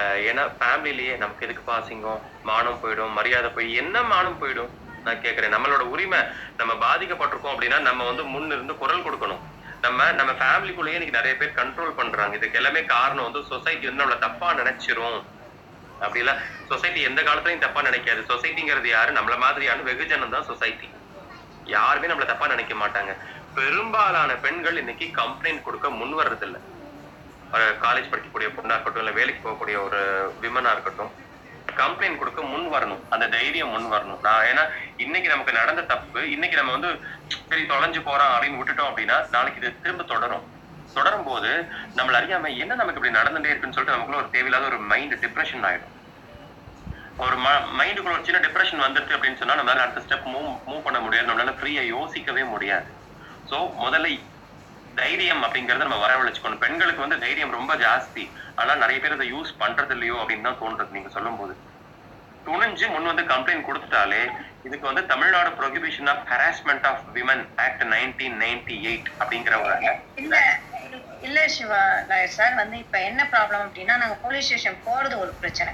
ஏன்னா 0.00 0.44
ஃபேமிலிலேயே 0.58 1.16
நமக்கு 1.16 1.44
எதுக்கு 1.46 1.64
பாசிங்கம் 1.72 2.20
மானம் 2.42 2.78
போயிடும் 2.82 3.16
மரியாதை 3.18 3.48
போய் 3.50 3.74
என்ன 3.74 4.02
மானம் 4.02 4.38
போயிடும்? 4.42 4.70
நான் 5.04 5.20
கேட்குறேன் 5.24 5.54
நம்மளோட 5.54 5.82
உரிமை 5.94 6.20
நம்ம 6.56 6.72
பாதிக்கப்பட்டிருக்கோம் 6.86 7.54
அப்படின்னா 7.54 7.78
நம்ம 7.88 8.04
வந்து 8.04 8.24
முன் 8.24 8.50
இருந்து 8.50 8.74
குரல் 8.82 9.04
கொடுக்கணும். 9.06 9.42
நம்ம 9.80 10.12
நம்ம 10.12 10.32
ஃபேமிலிக்குள்ளேயே 10.32 10.96
இன்னைக்கு 10.98 11.18
நிறைய 11.18 11.36
பேர் 11.36 11.58
கண்ட்ரோல் 11.60 11.98
பண்றாங்க. 12.00 12.36
இதுக்கு 12.36 12.58
எல்லாமே 12.60 12.84
காரணம் 12.84 13.26
வந்து 13.28 13.42
சொசைட்டி 13.52 13.86
வந்து 13.88 14.02
நம்மளை 14.02 14.18
தப்பா 14.18 14.54
நினைச்சிரும். 14.60 15.20
அப்படிலாம் 16.04 16.40
சொசைட்டி 16.70 17.00
எந்த 17.08 17.22
காலத்துலயும் 17.22 17.64
தப்பா 17.66 17.82
நினைக்காது. 17.82 18.20
சொசைட்டிங்கிறது 18.32 18.88
யாரு? 18.88 19.12
நம்மள 19.12 19.38
மாதிரியான 19.38 19.82
வெகுஜனம் 19.82 20.34
தான் 20.36 20.48
சொசைட்டி 20.50 20.88
யாருமே 21.64 22.06
நம்மள 22.06 22.26
தப்பா 22.26 22.46
நினைக்க 22.46 22.74
மாட்டாங்க. 22.74 23.12
பெரும்பாலான 23.54 24.32
பெண்கள் 24.34 24.76
இன்னைக்கு 24.76 25.06
கம்ப்ளைண்ட் 25.20 25.62
கொடுக்க 25.62 25.90
முன் 25.90 26.14
வர்றதில்லை. 26.20 26.60
ஒரு 27.54 27.64
காலேஜ் 27.84 28.10
படிக்கக்கூடிய 28.10 28.48
பொண்ணா 28.56 28.74
இருக்கட்டும் 28.74 29.02
இல்ல 29.04 29.12
வேலைக்கு 29.18 29.40
போகக்கூடிய 29.44 29.76
ஒரு 29.86 30.00
விமனா 30.42 30.70
இருக்கட்டும் 30.76 31.12
கம்ப்ளைண்ட் 31.80 32.18
கொடுக்க 32.20 32.40
முன் 32.52 32.66
வரணும். 32.74 33.02
அந்த 33.14 33.26
தைரியம் 33.34 33.72
முன் 33.74 33.86
வரணும். 33.92 34.20
நான் 34.26 34.46
ஏன்னா 34.50 34.64
இன்னைக்கு 35.04 35.28
நமக்கு 35.32 35.52
நடந்த 35.58 35.82
தப்பு 35.92 36.20
இன்னைக்கு 36.34 36.56
நம்ம 36.58 36.72
வந்து 36.76 36.90
சரி 37.50 37.62
தொலைஞ்சு 37.72 38.00
போறோம் 38.08 38.32
அப்படின்னு 38.34 38.58
விட்டுட்டோம் 38.60 38.90
அப்படின்னா 38.90 39.16
நாளைக்கு 39.34 39.60
இது 39.62 39.70
திரும்ப 39.84 40.04
தொடரும். 40.12 40.44
தொடரும் 40.96 41.26
போது 41.28 41.50
நம்மள 41.98 42.16
அறியாம 42.20 42.50
என்ன 42.62 42.72
நமக்கு 42.80 42.98
இப்படி 43.00 43.14
நடந்துட்டே 43.20 43.52
இருக்குன்னு 43.52 43.76
சொல்லிட்டு 43.76 43.96
நமக்குள்ள 43.96 44.22
ஒரு 44.22 44.32
தேவையில்லாத 44.34 44.66
ஒரு 44.72 44.78
மைண்ட் 44.92 45.14
டிப்ரெஷன் 45.24 45.64
ஆயிடும். 45.68 45.94
ஒரு 47.24 47.36
மைண்டுக்குள்ள 47.78 48.16
ஒரு 48.18 48.26
சின்ன 48.28 48.40
டிப்ரெஷன் 48.46 48.84
வந்துருச்சு 48.86 49.16
அப்படின்னு 49.16 49.40
சொன்னா 49.40 49.58
நம்மளால 49.60 49.84
அடுத்த 49.84 50.02
ஸ்டெப் 50.06 50.28
மூவ் 50.34 50.50
மூவ் 50.68 50.84
பண்ண 50.88 50.98
முடியாது. 51.04 51.28
நம்மளால 51.30 51.54
ஃப்ரீயா 51.60 51.84
யோசிக்கவே 51.96 52.44
முடியாது. 52.54 52.90
ஸோ 53.50 53.58
முதல்ல 53.84 54.10
தைரியம் 54.96 55.42
அப்படிங்கறத 55.44 55.84
நம்ம 55.86 56.00
வரவழைச்சுக்கணும். 56.06 56.62
பெண்களுக்கு 56.64 57.04
வந்து 57.04 57.18
தைரியம் 57.24 57.56
ரொம்ப 57.58 57.74
ஜாஸ்தி. 57.76 58.24
ஆனா 58.60 58.72
நிறைய 58.74 59.00
பேர் 59.00 59.16
அதை 59.16 59.28
யூஸ் 59.34 59.52
பண்றது 59.62 59.90
இல்லையோ 59.90 60.16
அப்படின்னு 60.22 60.48
தான் 60.48 60.60
தோன்றது 60.62 60.96
நீங்க 60.96 61.08
சொல்லும் 61.08 61.38
போது 61.40 61.54
துணிஞ்சு 62.46 62.86
முன் 62.92 63.08
வந்து 63.10 63.22
கம்ப்ளைண்ட் 63.22 63.66
கொடுத்துட்டாலே 63.66 64.22
இதுக்கு 64.66 64.86
வந்து 64.86 65.06
Tamil Nadu 65.06 65.50
prohibition 65.58 66.06
of 66.06 66.24
harassment 66.30 66.86
of 66.86 67.02
women 67.16 67.44
act 67.56 67.84
nineteen 67.94 68.36
ninety 68.42 68.76
eight 68.90 69.08
அப்படிங்கிற 69.20 69.54
ஒரு 69.64 69.74
இல்ல 70.16 70.36
இல்ல 71.22 71.48
சிவா 71.48 71.80
நாயர் 72.08 72.34
சார் 72.36 72.54
வந்து 72.54 72.76
இப்ப 72.78 73.00
என்ன 73.00 73.22
ப்ராப்ளம் 73.32 73.64
அப்படின்னா 73.66 73.96
நாங்க 73.96 74.14
போலீஸ் 74.14 74.46
ஸ்டேஷன் 74.46 74.78
போறது 74.86 75.14
ஒரு 75.18 75.32
பிரச்சனை. 75.40 75.72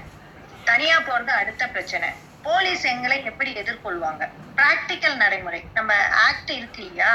தனியா 0.65 0.97
போறது 0.99 1.31
அடுத்த 1.41 1.67
பிரச்சனை. 1.67 2.09
போலீஸ் 2.43 2.83
எங்களை 2.85 3.17
எப்படி 3.23 3.51
எதிர்கொள்வாங்க? 3.53 4.23
பிராக்டிக்கல் 4.55 5.15
நடைமுறை. 5.15 5.61
நம்ம 5.73 5.93
ஆக்ட் 6.27 6.51
இருக்கு 6.51 6.81
இல்லையா? 6.85 7.11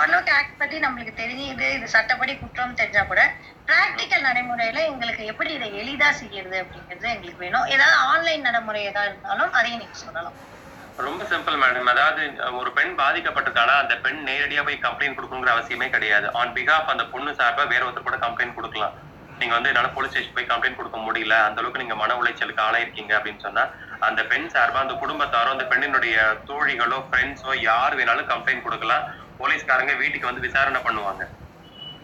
ஒன் 0.00 0.12
அவுட் 0.14 0.32
ஆக்ட் 0.36 0.58
பத்தி 0.60 0.76
நம்மளுக்கு 0.84 1.12
தெரியுது. 1.20 1.66
இது 1.76 1.86
சட்டப்படி 1.94 2.32
குற்றம் 2.42 2.76
தெரிஞ்சா 2.80 3.02
கூட 3.10 3.22
பிராக்டிக்கல் 3.68 4.26
நடைமுறையில 4.28 4.78
எங்களுக்கு 4.90 5.22
எப்படி 5.32 5.50
இதை 5.58 5.68
எளிதா 5.80 6.08
செய்யறது 6.20 6.56
அப்படிங்கிறது 6.62 7.08
எங்களுக்கு 7.14 7.44
வேணும். 7.44 7.66
ஏதாவது 7.74 7.96
ஆன்லைன் 8.12 8.46
நடைமுறை 8.48 8.82
ஏதாவது 8.90 9.12
இருந்தாலும் 9.12 9.52
அதையும் 9.58 9.82
நீங்க 9.82 9.98
சொல்லலாம். 10.04 10.36
ரொம்ப 11.06 11.24
சிம்பிள் 11.32 11.58
மேடம் 11.62 11.90
அதாவது 11.92 12.22
ஒரு 12.60 12.70
பெண் 12.78 12.94
பாதிக்கப்பட்டிருக்கானா 13.00 13.74
அந்த 13.82 13.94
பெண் 14.04 14.22
நேரடியா 14.30 14.62
போய் 14.68 14.84
கம்ப்ளைண்ட் 14.86 15.18
கொடுக்கணுங்கிற 15.18 15.52
அவசியமே 15.56 15.88
கிடையாது. 15.96 16.26
ஆன் 16.40 16.54
பிகாஃப் 16.56 16.90
அந்த 16.94 17.04
பொண்ணு 17.12 17.32
சார்பா 17.40 17.66
வேற 17.74 17.82
ஒருத்தர் 17.88 18.08
கூட 18.08 18.18
கம்ப்ளைண்ட் 18.24 18.56
கொடுக்கலாம். 18.58 18.96
நீங்க 19.40 19.54
வந்து 19.56 19.70
என்னால 19.72 19.90
போலீஸ் 19.96 20.12
ஸ்டேஷன் 20.12 20.36
போய் 20.36 20.50
கம்ப்ளைண்ட் 20.52 20.78
கொடுக்க 20.80 20.98
முடியல. 21.06 21.34
அந்த 21.48 21.60
அளவுக்கு 21.60 21.82
நீங்க 21.84 21.96
மன 22.02 22.16
உளைச்சலுக்கு 22.20 22.64
ஆளாயிருக்கீங்க 22.66 23.12
அப்படின்னு 23.18 23.44
சொன்னா 23.46 23.64
அந்த 24.08 24.20
பெண் 24.32 24.50
சார்பா 24.54 24.80
அந்த 24.84 24.96
குடும்பத்தாரோ 25.02 25.52
அந்த 25.54 25.66
பெண்ணினுடைய 25.72 26.16
தோழிகளோ 26.50 26.98
ஃப்ரெண்ட்ஸோ 27.08 27.54
யார் 27.70 27.96
வேணாலும் 28.00 28.30
கம்ப்ளைண்ட் 28.32 28.66
கொடுக்கலாம். 28.66 29.06
போலீஸ்காரங்க 29.38 29.96
வீட்டுக்கு 29.96 30.30
வந்து 30.30 30.44
விசாரணை 30.46 30.80
பண்ணுவாங்க. 30.80 31.24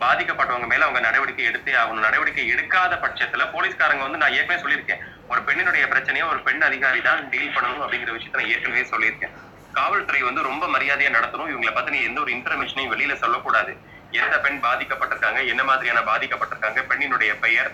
பாதிக்கப்பட்டவங்க 0.00 0.66
மேல 0.66 0.84
அவங்க 0.84 1.00
நடவடிக்கை 1.00 1.44
எடுத்தே 1.46 1.72
ஆகணும். 1.80 2.06
நடவடிக்கை 2.06 2.44
எடுக்காத 2.54 2.94
பட்சத்துல 3.04 3.42
போலீஸ்காரங்க 3.54 4.02
வந்து 4.06 4.18
நான் 4.18 4.32
ஏற்கனவே 4.32 4.62
சொல்லியிருக்கேன். 4.64 5.02
ஒரு 5.28 5.40
பெண்ணினுடைய 5.40 5.84
பிரச்சனையை 5.88 6.28
ஒரு 6.28 6.40
பெண் 6.40 6.62
அதிகாரி 6.62 7.00
தான் 7.00 7.28
டீல் 7.28 7.54
பண்ணணும் 7.56 7.84
அப்படிங்கிற 7.84 8.12
விஷயத்த 8.16 8.40
நான் 8.40 8.52
ஏற்கனவே 8.54 8.82
சொல்லியிருக்கேன். 8.82 9.34
காவல்துறை 9.72 10.22
வந்து 10.22 10.42
ரொம்ப 10.42 10.66
மரியாதையா 10.66 11.10
நடத்தணும். 11.16 11.52
இவங்களை 11.52 11.74
பத்தி 11.74 12.02
எந்த 12.02 12.20
ஒரு 12.20 12.32
இன்ஃபர்மேஷனையும் 12.32 12.92
வெளியில 12.94 13.14
சொல்லக்கூடாது. 13.14 13.76
எந்த 14.10 14.38
பெண் 14.38 14.60
பாதிக்கப்பட்டிருக்காங்க? 14.62 15.46
என்ன 15.46 15.64
மாதிரியான 15.64 16.00
பாதிக்கப்பட்டிருக்காங்க? 16.00 16.82
பெண்ணினுடைய 16.90 17.38
பெயர் 17.40 17.72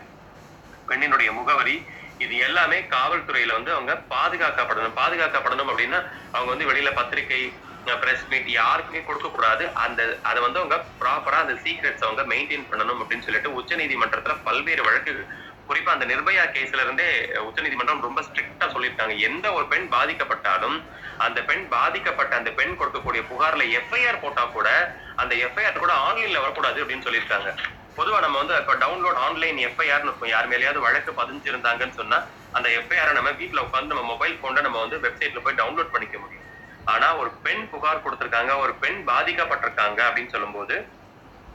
பெண்ணினுடைய 0.89 1.33
முகவரி 1.33 1.87
இது 2.19 2.37
எல்லாமே 2.37 2.79
காவல்துறையில 2.81 3.53
வந்து 3.53 3.73
அவங்க 3.73 3.93
பாதுகாக்கப்படணும். 4.15 4.97
பாதுகாக்கப்படணும் 4.97 5.71
அப்படின்னா 5.73 5.99
அவங்க 6.33 6.51
வந்து 6.55 6.71
வெளியில 6.73 6.95
பத்திரிகை 6.95 7.53
பிரஸ் 7.87 8.27
மீட் 8.31 8.49
யாருக்குமே 8.61 9.01
கொடுக்க 9.03 9.29
கூடாது. 9.29 9.65
அந்த 9.85 10.01
அதை 10.23 10.41
வந்து 10.43 10.61
அவங்க 10.63 10.77
ப்ராப்பரா 11.03 11.39
அந்த 11.45 11.55
சீக்ரெட்ஸ் 11.65 12.05
அவங்க 12.07 12.23
மெயின்டைன் 12.33 12.67
பண்ணணும் 12.71 13.01
அப்படின்னு 13.03 13.27
சொல்லிட்டு 13.29 13.53
உச்சநீதிமன்றத்தில் 13.61 14.43
பல்வேறு 14.49 14.83
வழக்குகள். 14.89 15.29
குறிப்பா 15.69 15.91
அந்த 15.97 16.07
நிர்பயா 16.13 16.45
கேஸ்ல 16.55 16.85
இருந்தே 16.85 17.09
உச்சநீதிமன்றம் 17.49 18.05
ரொம்ப 18.07 18.21
ஸ்ட்ரிக்டா 18.29 18.67
சொல்லியிருக்காங்க. 18.75 19.15
எந்த 19.29 19.47
ஒரு 19.53 19.67
பெண் 19.73 19.87
பாதிக்கப்பட்டாலும் 19.97 20.79
அந்த 21.27 21.39
பெண் 21.49 21.65
பாதிக்கப்பட்ட 21.75 22.33
அந்த 22.37 22.51
பெண் 22.59 22.77
கொடுக்கக்கூடிய 22.81 23.23
புகார்ல 23.31 23.65
எஃப்ஐஆர் 23.81 24.23
போட்டா 24.25 24.45
கூட 24.57 24.69
அந்த 25.23 25.35
எஃப்ஐஆர் 25.47 25.83
கூட 25.85 25.93
ஆன்லைன்ல 26.07 26.41
வரக்கூடாது 26.45 26.81
அப்படின்னு 26.83 27.07
சொல்லியிருக்காங்க. 27.09 27.51
பொதுவா 27.99 28.19
நம்ம 28.25 28.39
வந்து 28.43 28.55
இப்ப 28.63 28.75
டவுன்லோட் 28.85 29.19
ஆன்லைன் 29.27 29.59
எஃப்ஐஆர் 29.69 30.05
இருக்கும். 30.07 30.33
யார் 30.35 30.51
மேலேயாவது 30.53 30.81
வழக்கு 30.87 31.13
பதிஞ்சிருந்தாங்கன்னு 31.21 31.99
சொன்னா 32.01 32.21
அந்த 32.59 32.69
எஃப்ஐஆர் 32.79 33.19
நம்ம 33.19 33.33
வீட்டில் 33.41 33.65
உட்காந்து 33.67 33.93
நம்ம 33.95 34.07
மொபைல் 34.13 34.41
போன்ல 34.45 34.63
நம்ம 34.69 34.81
வந்து 34.85 34.99
வெப்சைட்ல 35.07 35.43
போய் 35.47 35.61
டவுன்லோட் 35.63 35.95
பண்ணிக்க 35.97 36.19
முடியும். 36.19 36.47
ஆனா 36.87 37.17
ஒரு 37.17 37.31
பெண் 37.31 37.69
புகார் 37.69 38.05
கொடுத்திருக்காங்க 38.05 38.59
ஒரு 38.59 38.75
பெண் 38.75 39.09
பாதிக்கப்பட்டிருக்காங்க 39.09 40.01
அப்படின்னு 40.09 40.27
சொல்லும்போது 40.27 40.77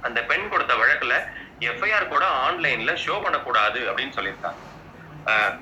அந்த 0.03 0.23
பெண் 0.23 0.49
கொடுத்த 0.49 0.73
வழக்குல 0.75 1.13
எஃப்ஐஆர் 1.61 2.07
கூட 2.07 2.25
ஆன்லைன்ல 2.25 2.93
ஷோ 2.93 3.21
பண்ணக்கூடாது 3.21 3.79
அப்படின்னு 3.89 4.15
சொல்லியிருக்காங்க. 4.15 4.59
ஆஹ் 5.25 5.53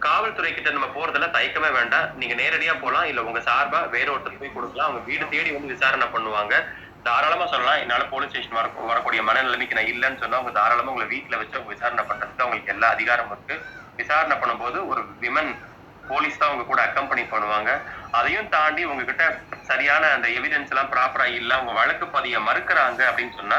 காவல்துறை 0.00 0.54
கிட்ட 0.54 0.70
நம்ம 0.70 0.86
போறதுல 0.86 1.30
தயக்கமே 1.30 1.70
வேண்டாம். 1.72 2.14
நீங்க 2.14 2.34
நேரடியா 2.34 2.80
போகலாம் 2.80 3.04
இல்ல 3.04 3.22
உங்க 3.22 3.40
சார்பா 3.40 3.88
வேற 3.88 4.12
ஒருத்தர் 4.12 4.38
போய் 4.38 4.52
கொடுக்கலாம். 4.52 4.86
அவங்க 4.86 5.02
வீடு 5.04 5.28
தேடி 5.28 5.50
வந்து 5.50 5.74
விசாரணை 5.74 6.06
பண்ணுவாங்க. 6.06 6.54
தாராளமா 7.02 7.46
சொல்லலாம். 7.46 7.76
என்னால 7.76 8.04
போலீஸ் 8.04 8.30
ஸ்டேஷன் 8.30 8.52
வர 8.52 8.68
வரக்கூடிய 8.86 9.22
மனநிலைமைக்கு 9.22 9.74
நான் 9.74 9.86
இல்லைன்னு 9.86 10.18
சொன்னா 10.18 10.36
அவங்க 10.36 10.60
தாராளமா 10.60 10.90
உங்களை 10.90 11.08
வீட்டுல 11.16 11.36
வச்சு 11.36 11.56
அவங்க 11.56 11.72
விசாரணை 11.72 12.04
பண்றதுக்கு 12.04 12.44
அவங்களுக்கு 12.44 12.72
எல்லா 12.72 12.88
அதிகாரமும் 12.88 13.36
இருக்கு. 13.36 13.66
விசாரணை 13.96 14.36
பண்ணும்போது 14.36 14.86
ஒரு 14.86 15.02
விமன் 15.20 15.58
போலீஸ் 16.08 16.38
தான் 16.38 16.48
அவங்க 16.48 16.64
கூட 16.64 16.86
அக்கம்பனி 16.86 17.24
பண்ணுவாங்க. 17.30 17.70
அதையும் 18.12 18.48
தாண்டி 18.48 18.82
உங்ககிட்ட 18.84 19.24
சரியான 19.62 20.08
அந்த 20.14 20.26
எவிடன்ஸ் 20.38 20.72
எல்லாம் 20.72 20.90
ப்ராப்பரா 20.92 21.26
இல்ல 21.38 21.50
அவங்க 21.54 21.72
வழக்கு 21.72 22.06
பதிய 22.06 22.38
மறுக்கிறாங்க 22.38 23.00
அப்படின்னு 23.10 23.34
சொன்னா 23.36 23.58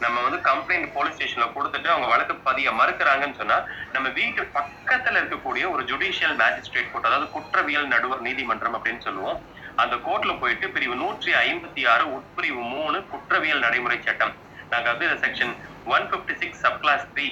நம்ம 0.00 0.22
வந்து 0.22 0.38
கம்ப்ளைண்ட் 0.48 0.92
போலீஸ் 0.94 1.16
ஸ்டேஷன்ல 1.16 1.46
கொடுத்துட்டு 1.56 1.88
அவங்க 1.88 2.06
வழக்கு 2.06 2.34
பதிய 2.46 2.68
மறுக்கிறாங்கன்னு 2.70 3.36
சொன்னா 3.36 3.58
நம்ம 3.92 4.08
வீட்டு 4.08 4.42
பக்கத்துல 4.54 5.20
இருக்கக்கூடிய 5.22 5.64
ஒரு 5.70 5.82
ஜுடிஷியல் 5.82 6.36
மேஜிஸ்ட்ரேட் 6.40 6.90
கோர்ட் 6.92 7.06
அதாவது 7.06 7.28
குற்றவியல் 7.30 7.86
நடுவர் 7.86 8.20
நீதிமன்றம் 8.20 8.76
அப்படின்னு 8.76 8.98
சொல்லுவோம் 8.98 9.38
அந்த 9.76 9.94
கோர்ட்ல 10.06 10.32
போயிட்டு 10.38 10.66
பிரிவு 10.68 10.94
நூற்றி 10.94 11.30
ஐம்பத்தி 11.42 11.82
ஆறு 11.86 12.04
உட்பிரிவு 12.16 12.62
மூணு 12.72 12.98
குற்றவியல் 13.12 13.58
நடைமுறை 13.58 13.98
சட்டம். 14.00 14.34
நாங்க 14.70 14.88
வந்து 14.92 15.06
section 15.22 15.54
one 15.86 16.08
fifty 16.10 16.34
six 16.34 16.60
sub 16.60 16.80
clause 16.80 17.06
three 17.14 17.26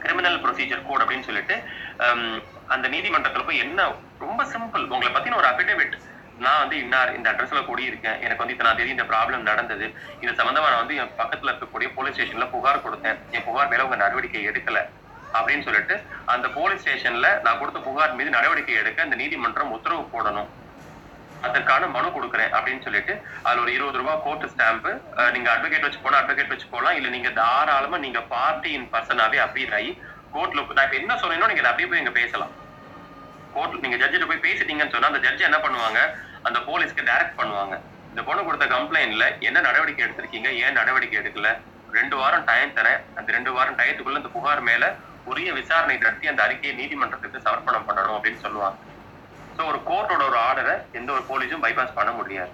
criminal 0.00 0.40
procedure 0.42 0.84
code 0.88 1.02
அப்படின்னு 1.02 1.28
சொல்லிட்டு 1.28 1.56
அந்த 2.66 2.86
நீதிமன்றத்துல 2.88 3.44
போய் 3.44 3.58
என்ன 3.58 3.80
ரொம்ப 4.24 4.42
சிம்பிள் 4.52 4.84
உங்களை 4.94 5.10
பத்தின 5.14 5.38
ஒரு 5.40 5.48
அபிடேவிட் 5.52 5.96
நான் 6.44 6.60
வந்து 6.62 6.76
இன்னார் 6.82 7.10
இந்த 7.16 7.28
அட்ரஸ்ல 7.30 7.60
கூடியிருக்கேன். 7.68 8.18
எனக்கு 8.24 8.42
வந்து 8.42 8.54
இத்தனை 8.54 8.72
தேதி 8.78 8.94
இந்த 8.94 9.06
ப்ராப்ளம் 9.12 9.46
நடந்தது. 9.50 9.86
இது 10.22 10.32
சம்பந்தமா 10.40 10.68
நான் 10.72 10.82
வந்து 10.82 10.98
என் 11.02 11.14
பக்கத்துல 11.20 11.50
இருக்கக்கூடிய 11.52 11.88
போலீஸ் 11.96 12.14
ஸ்டேஷன்ல 12.16 12.46
புகார் 12.54 12.84
கொடுத்தேன். 12.86 13.18
என் 13.36 13.46
புகார் 13.48 13.70
மேல 13.72 13.86
உங்க 13.86 13.98
நடவடிக்கை 14.02 14.42
எடுக்கல. 14.50 14.80
அப்படின்னு 15.38 15.66
சொல்லிட்டு 15.68 15.94
அந்த 16.34 16.46
போலீஸ் 16.58 16.82
ஸ்டேஷன்ல 16.84 17.28
நான் 17.46 17.58
கொடுத்த 17.62 17.80
புகார் 17.86 18.18
மீது 18.18 18.36
நடவடிக்கை 18.36 18.76
எடுக்க 18.82 19.08
இந்த 19.08 19.18
நீதிமன்றம் 19.22 19.74
உத்தரவு 19.76 20.04
போடணும். 20.14 20.50
அதற்கான 21.46 21.88
மனு 21.94 22.08
கொடுக்குறேன் 22.16 22.52
அப்படின்னு 22.56 22.84
சொல்லிட்டு 22.86 23.14
அதுல 23.46 23.62
ஒரு 23.64 23.72
இருபது 23.76 23.98
ரூபாய் 24.02 24.22
கோர்ட் 24.26 24.46
ஸ்டாம்ப் 24.52 24.88
நீங்க 25.34 25.48
அட்வொகேட் 25.54 25.86
வச்சு 25.86 26.00
போனா 26.04 26.20
அட்வொகேட் 26.20 26.52
வச்சு 26.52 26.68
போகலாம் 26.74 26.96
இல்ல 26.98 27.08
நீங்க 27.16 27.30
தாராளமா 27.40 27.98
நீங்க 28.06 28.20
பார்ட்டி 28.34 28.70
இன் 28.78 28.88
பர்சனாவே 28.94 29.40
அப்பீர் 29.46 29.74
ஆகி 29.80 29.92
கோர்ட்ல 30.36 30.62
நான் 30.78 30.86
இப்ப 30.88 31.02
என்ன 31.02 31.18
சொல்றேனோ 31.24 31.50
நீங்க 31.50 31.68
அப்படியே 31.72 31.90
போய் 31.90 32.02
இங்க 32.04 32.14
பேசலாம். 32.20 32.54
கோர்ட் 33.56 33.82
நீங்க 33.84 33.98
ஜட்ஜிட்ட 34.02 34.26
போய் 34.30 34.44
பேசிட்டீங்கன்னு 34.46 34.94
சொன்னா 34.94 35.10
அந்த 35.12 35.20
ஜட்ஜ் 35.26 35.48
என்ன 35.48 35.58
பண்ணுவாங்க? 35.66 36.00
அந்த 36.48 36.58
போலீஸ்க்கு 36.68 37.08
டைரக்ட் 37.10 37.38
பண்ணுவாங்க. 37.40 37.74
இந்த 38.12 38.22
பொண்ணு 38.26 38.46
கொடுத்த 38.46 38.66
கம்ப்ளைண்ட்ல 38.76 39.24
என்ன 39.48 39.58
நடவடிக்கை 39.68 40.02
எடுத்திருக்கீங்க? 40.06 40.50
ஏன் 40.64 40.78
நடவடிக்கை 40.80 41.16
எடுக்கல? 41.22 41.50
ரெண்டு 41.98 42.16
வாரம் 42.20 42.44
டைம் 42.50 42.76
தரேன். 42.78 43.00
அந்த 43.18 43.28
ரெண்டு 43.36 43.50
வாரம் 43.56 43.78
டயத்துக்குள்ள 43.80 44.20
இந்த 44.22 44.32
புகார் 44.36 44.62
மேல 44.68 44.84
உரிய 45.30 45.50
விசாரணை 45.58 45.96
நடத்தி 46.02 46.26
அந்த 46.32 46.40
அறிக்கையை 46.46 46.74
நீதிமன்றத்துக்கு 46.80 47.44
சமர்ப்பணம் 47.46 47.86
பண்ணணும் 47.88 48.16
அப்படின்னு 48.16 48.42
சொல்லுவாங்க. 48.46 48.78
ஸோ 49.56 49.64
ஒரு 49.70 49.78
கோர்ட்டோட 49.88 50.22
ஒரு 50.30 50.38
ஆர்டரை 50.48 50.74
எந்த 50.98 51.10
ஒரு 51.16 51.24
போலீஸும் 51.30 51.64
பைபாஸ் 51.64 51.96
பண்ண 51.98 52.10
முடியாது. 52.20 52.52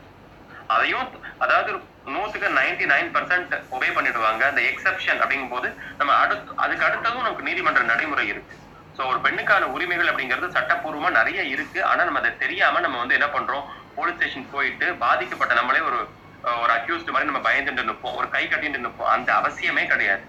அதையும் 0.75 1.06
அதாவது 1.44 1.71
நூத்துக்கு 2.14 2.49
நைன்டி 2.61 2.85
நைன் 2.92 3.11
பர்சன்ட் 3.16 3.54
ஒபே 3.76 3.88
பண்ணிடுவாங்க. 3.97 4.42
அந்த 4.52 4.62
எக்ஸப்ஷன் 4.71 5.21
அப்படிங்கும் 5.23 5.54
போது 5.54 5.68
நம்ம 6.00 6.12
அடுத்து 6.23 6.59
அதுக்கு 6.64 6.87
அடுத்ததும் 6.88 7.26
நமக்கு 7.26 7.49
நீதிமன்ற 7.49 7.82
நடைமுறை 7.92 8.26
இருக்கு. 8.32 8.54
ஸோ 8.96 9.06
ஒரு 9.06 9.18
பெண்ணுக்கான 9.18 9.61
உரிமைகள் 9.61 10.06
அப்படிங்கிறது 10.06 10.52
சட்டப்பூர்வமா 10.52 11.11
நிறைய 11.11 11.42
இருக்கு. 11.42 11.84
ஆனா 11.84 12.04
நம்ம 12.04 12.18
அதை 12.18 12.37
தெரியாம 12.37 12.80
நம்ம 12.80 12.99
வந்து 12.99 13.14
என்ன 13.14 13.26
பண்றோம்? 13.26 13.64
போலீஸ் 13.94 14.14
ஸ்டேஷன் 14.14 14.49
போயிட்டு 14.52 14.94
பாதிக்கப்பட்ட 14.94 15.54
நம்மளே 15.54 15.80
ஒரு 15.80 16.08
ஒரு 16.42 16.72
அக்யூஸ்ட் 16.72 17.11
மாதிரி 17.11 17.30
நம்ம 17.30 17.50
பயந்துட்டு 17.50 17.84
நிற்போம். 17.84 18.16
ஒரு 18.16 18.28
கை 18.28 18.46
கட்டிட்டு 18.46 18.90
நிற்போம். 18.90 19.04
அந்த 19.04 19.32
அவசியமே 19.32 19.87
கிடையாது. 19.87 20.22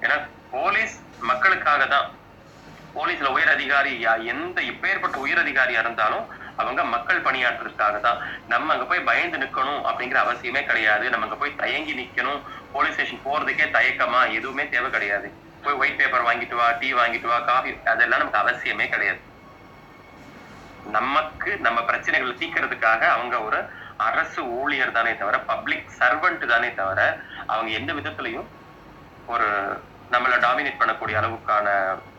ஏன்னா 0.00 0.26
போலீஸ் 0.50 1.02
மக்களுக்காக 1.20 1.86
தான். 1.86 2.10
போலீஸ்ல 2.94 3.24
உயர் 3.24 3.48
அதிகாரி 3.48 4.06
யா- 4.06 4.24
எந்த 4.24 4.60
இப்பேற்பட்ட 4.60 5.16
உயர் 5.16 5.44
அதிகாரியா 5.44 5.78
இருந்தாலும் 5.78 6.26
அவங்க 6.56 6.84
மக்கள் 6.84 7.22
பணியாற்றுறதுக்காக 7.22 8.00
தான். 8.00 8.18
நம்ம 8.48 8.72
அங்க 8.72 8.84
போய் 8.84 9.00
பயந்து 9.00 9.38
நிக்கணும் 9.38 9.82
அப்படிங்கிற 9.86 10.18
அவசியமே 10.18 10.66
கிடையாது. 10.66 11.10
நம்ம 11.10 11.24
அங்க 11.24 11.36
போய் 11.36 11.56
தயங்கி 11.56 11.94
நிக்கணும். 11.94 12.40
போலீஸ் 12.72 12.92
ஸ்டேஷன் 12.92 13.20
போறதுக்கே 13.24 13.70
தயக்கமா 13.70 14.32
எதுவுமே 14.32 14.68
தேவை 14.68 14.90
கிடையாது. 14.90 15.46
போய் 15.64 15.78
ஒயிட் 15.80 15.98
பேப்பர் 16.00 16.26
வாங்கிட்டு 16.28 16.56
வா 16.60 16.66
டீ 16.80 16.88
வாங்கிட்டு 17.00 17.28
வா 17.30 17.38
காஃபி 17.50 17.70
அதெல்லாம் 17.92 18.22
நமக்கு 18.22 18.42
அவசியமே 18.42 18.86
கிடையாது. 18.94 19.20
நமக்கு 20.96 21.50
நம்ம 21.66 21.78
பிரச்சனைகளை 21.88 22.34
தீர்க்கறதுக்காக 22.40 23.02
அவங்க 23.16 23.36
ஒரு 23.46 23.58
அரசு 24.08 24.40
ஊழியர் 24.60 24.96
தானே 24.96 25.12
தவிர 25.20 25.36
பப்ளிக் 25.52 25.88
சர்வெண்ட் 26.00 26.44
தானே 26.52 26.68
தவிர 26.80 27.00
அவங்க 27.52 27.70
எந்த 27.78 27.92
விதத்துலயும் 27.98 28.48
ஒரு 29.34 29.48
நம்மளை 30.12 30.36
டாமினேட் 30.44 30.80
பண்ணக்கூடிய 30.82 31.16
அளவுக்கான 31.20 31.66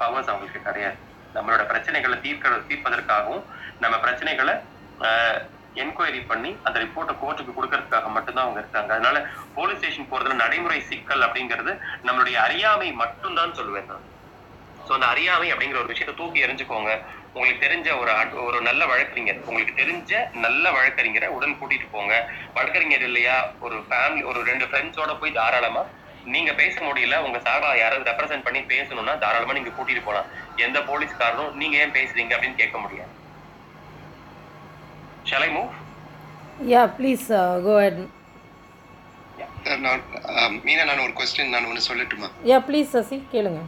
பவர்ஸ் 0.02 0.32
அவங்களுக்கு 0.32 0.68
கிடையாது. 0.68 0.98
நம்மளோட 1.36 1.64
பிரச்சனைகளை 1.72 2.18
தீர்க்க 2.26 2.68
தீர்ப்பதற்காகவும் 2.70 3.44
நம்ம 3.84 3.96
பிரச்சனைகளை 4.06 4.56
என்கொயரி 5.84 6.22
பண்ணி 6.32 6.52
அந்த 6.68 6.78
ரிப்போர்ட்டை 6.84 7.16
கோர்ட்டுக்கு 7.22 7.58
கொடுக்கறதுக்காக 7.58 8.08
மட்டும்தான் 8.16 8.46
அவங்க 8.46 8.62
இருக்காங்க. 8.64 8.92
அதனால 8.96 9.18
போலீஸ் 9.58 9.80
ஸ்டேஷன் 9.80 10.10
போறதுல 10.12 10.38
நடைமுறை 10.44 10.80
சிக்கல் 10.90 11.26
அப்படிங்கிறது 11.28 11.74
நம்மளுடைய 12.08 12.38
அறியாமை 12.48 12.90
மட்டும்தான் 13.04 13.56
சொல்லுவேன் 13.60 13.90
நான். 13.92 14.08
ஸோ 14.88 14.92
அந்த 14.98 15.08
அறியாமை 15.14 15.48
அப்படிங்கிற 15.54 15.80
ஒரு 15.84 15.92
விஷயத்த 15.94 16.16
தூக்கி 16.20 16.44
எறிஞ்சுக்கோங்க. 16.46 16.92
உங்களுக்கு 17.34 17.64
தெரிஞ்ச 17.66 17.88
ஒரு 18.02 18.12
ஒரு 18.46 18.60
நல்ல 18.68 18.82
வழக்கறிஞர் 18.92 19.42
உங்களுக்கு 19.50 19.74
தெரிஞ்ச 19.82 20.22
நல்ல 20.46 20.72
வழக்கறிஞரை 20.78 21.28
உடன் 21.38 21.58
கூட்டிட்டு 21.60 21.88
போங்க. 21.92 22.14
வழக்கறிஞர் 22.58 23.06
இல்லையா 23.10 23.36
ஒரு 23.66 23.78
ஃபேமிலி 23.90 24.24
ஒரு 24.32 24.42
ரெண்டு 24.50 24.66
ஃப்ரெண்ட்ஸோட 24.72 25.14
போய் 25.22 25.38
தாராளமா 25.40 25.84
நீங்க 26.36 26.52
பேச 26.62 26.76
முடியல 26.88 27.18
உங்க 27.26 27.40
சாரா 27.46 27.70
யாராவது 27.82 28.10
ரெப்ரசென்ட் 28.12 28.46
பண்ணி 28.48 28.62
பேசணும்னா 28.74 29.16
தாராளமா 29.26 29.54
நீங்க 29.60 29.72
கூட்டிட்டு 29.78 30.04
போலாம். 30.08 30.28
எந்த 30.68 30.80
போலீஸ்காரனும் 30.90 31.54
நீங்க 31.62 31.78
ஏன் 31.84 31.96
பேசுறீங்க 32.00 32.36
அப்படின்னு 32.36 32.62
கேட்க 32.64 32.78
முடியாது. 32.86 33.14
Shall I 35.24 35.50
move 35.58 35.70
Yeah, 36.62 36.88
please 36.88 37.32
uh, 37.32 37.60
go 37.66 37.74
ahead. 37.78 37.98
நான் 39.80 40.02
மீனா 40.66 40.84
நான் 40.86 41.04
ஒரு 41.04 41.14
கொஸ்டின் 41.14 41.50
நான் 41.50 41.66
ஒன்று 41.66 41.82
சொல்லட்டுமா? 41.90 42.28
Yeah, 42.44 42.62
please, 42.68 42.88
சசி 42.96 43.18
கேளுங்க. 43.34 43.62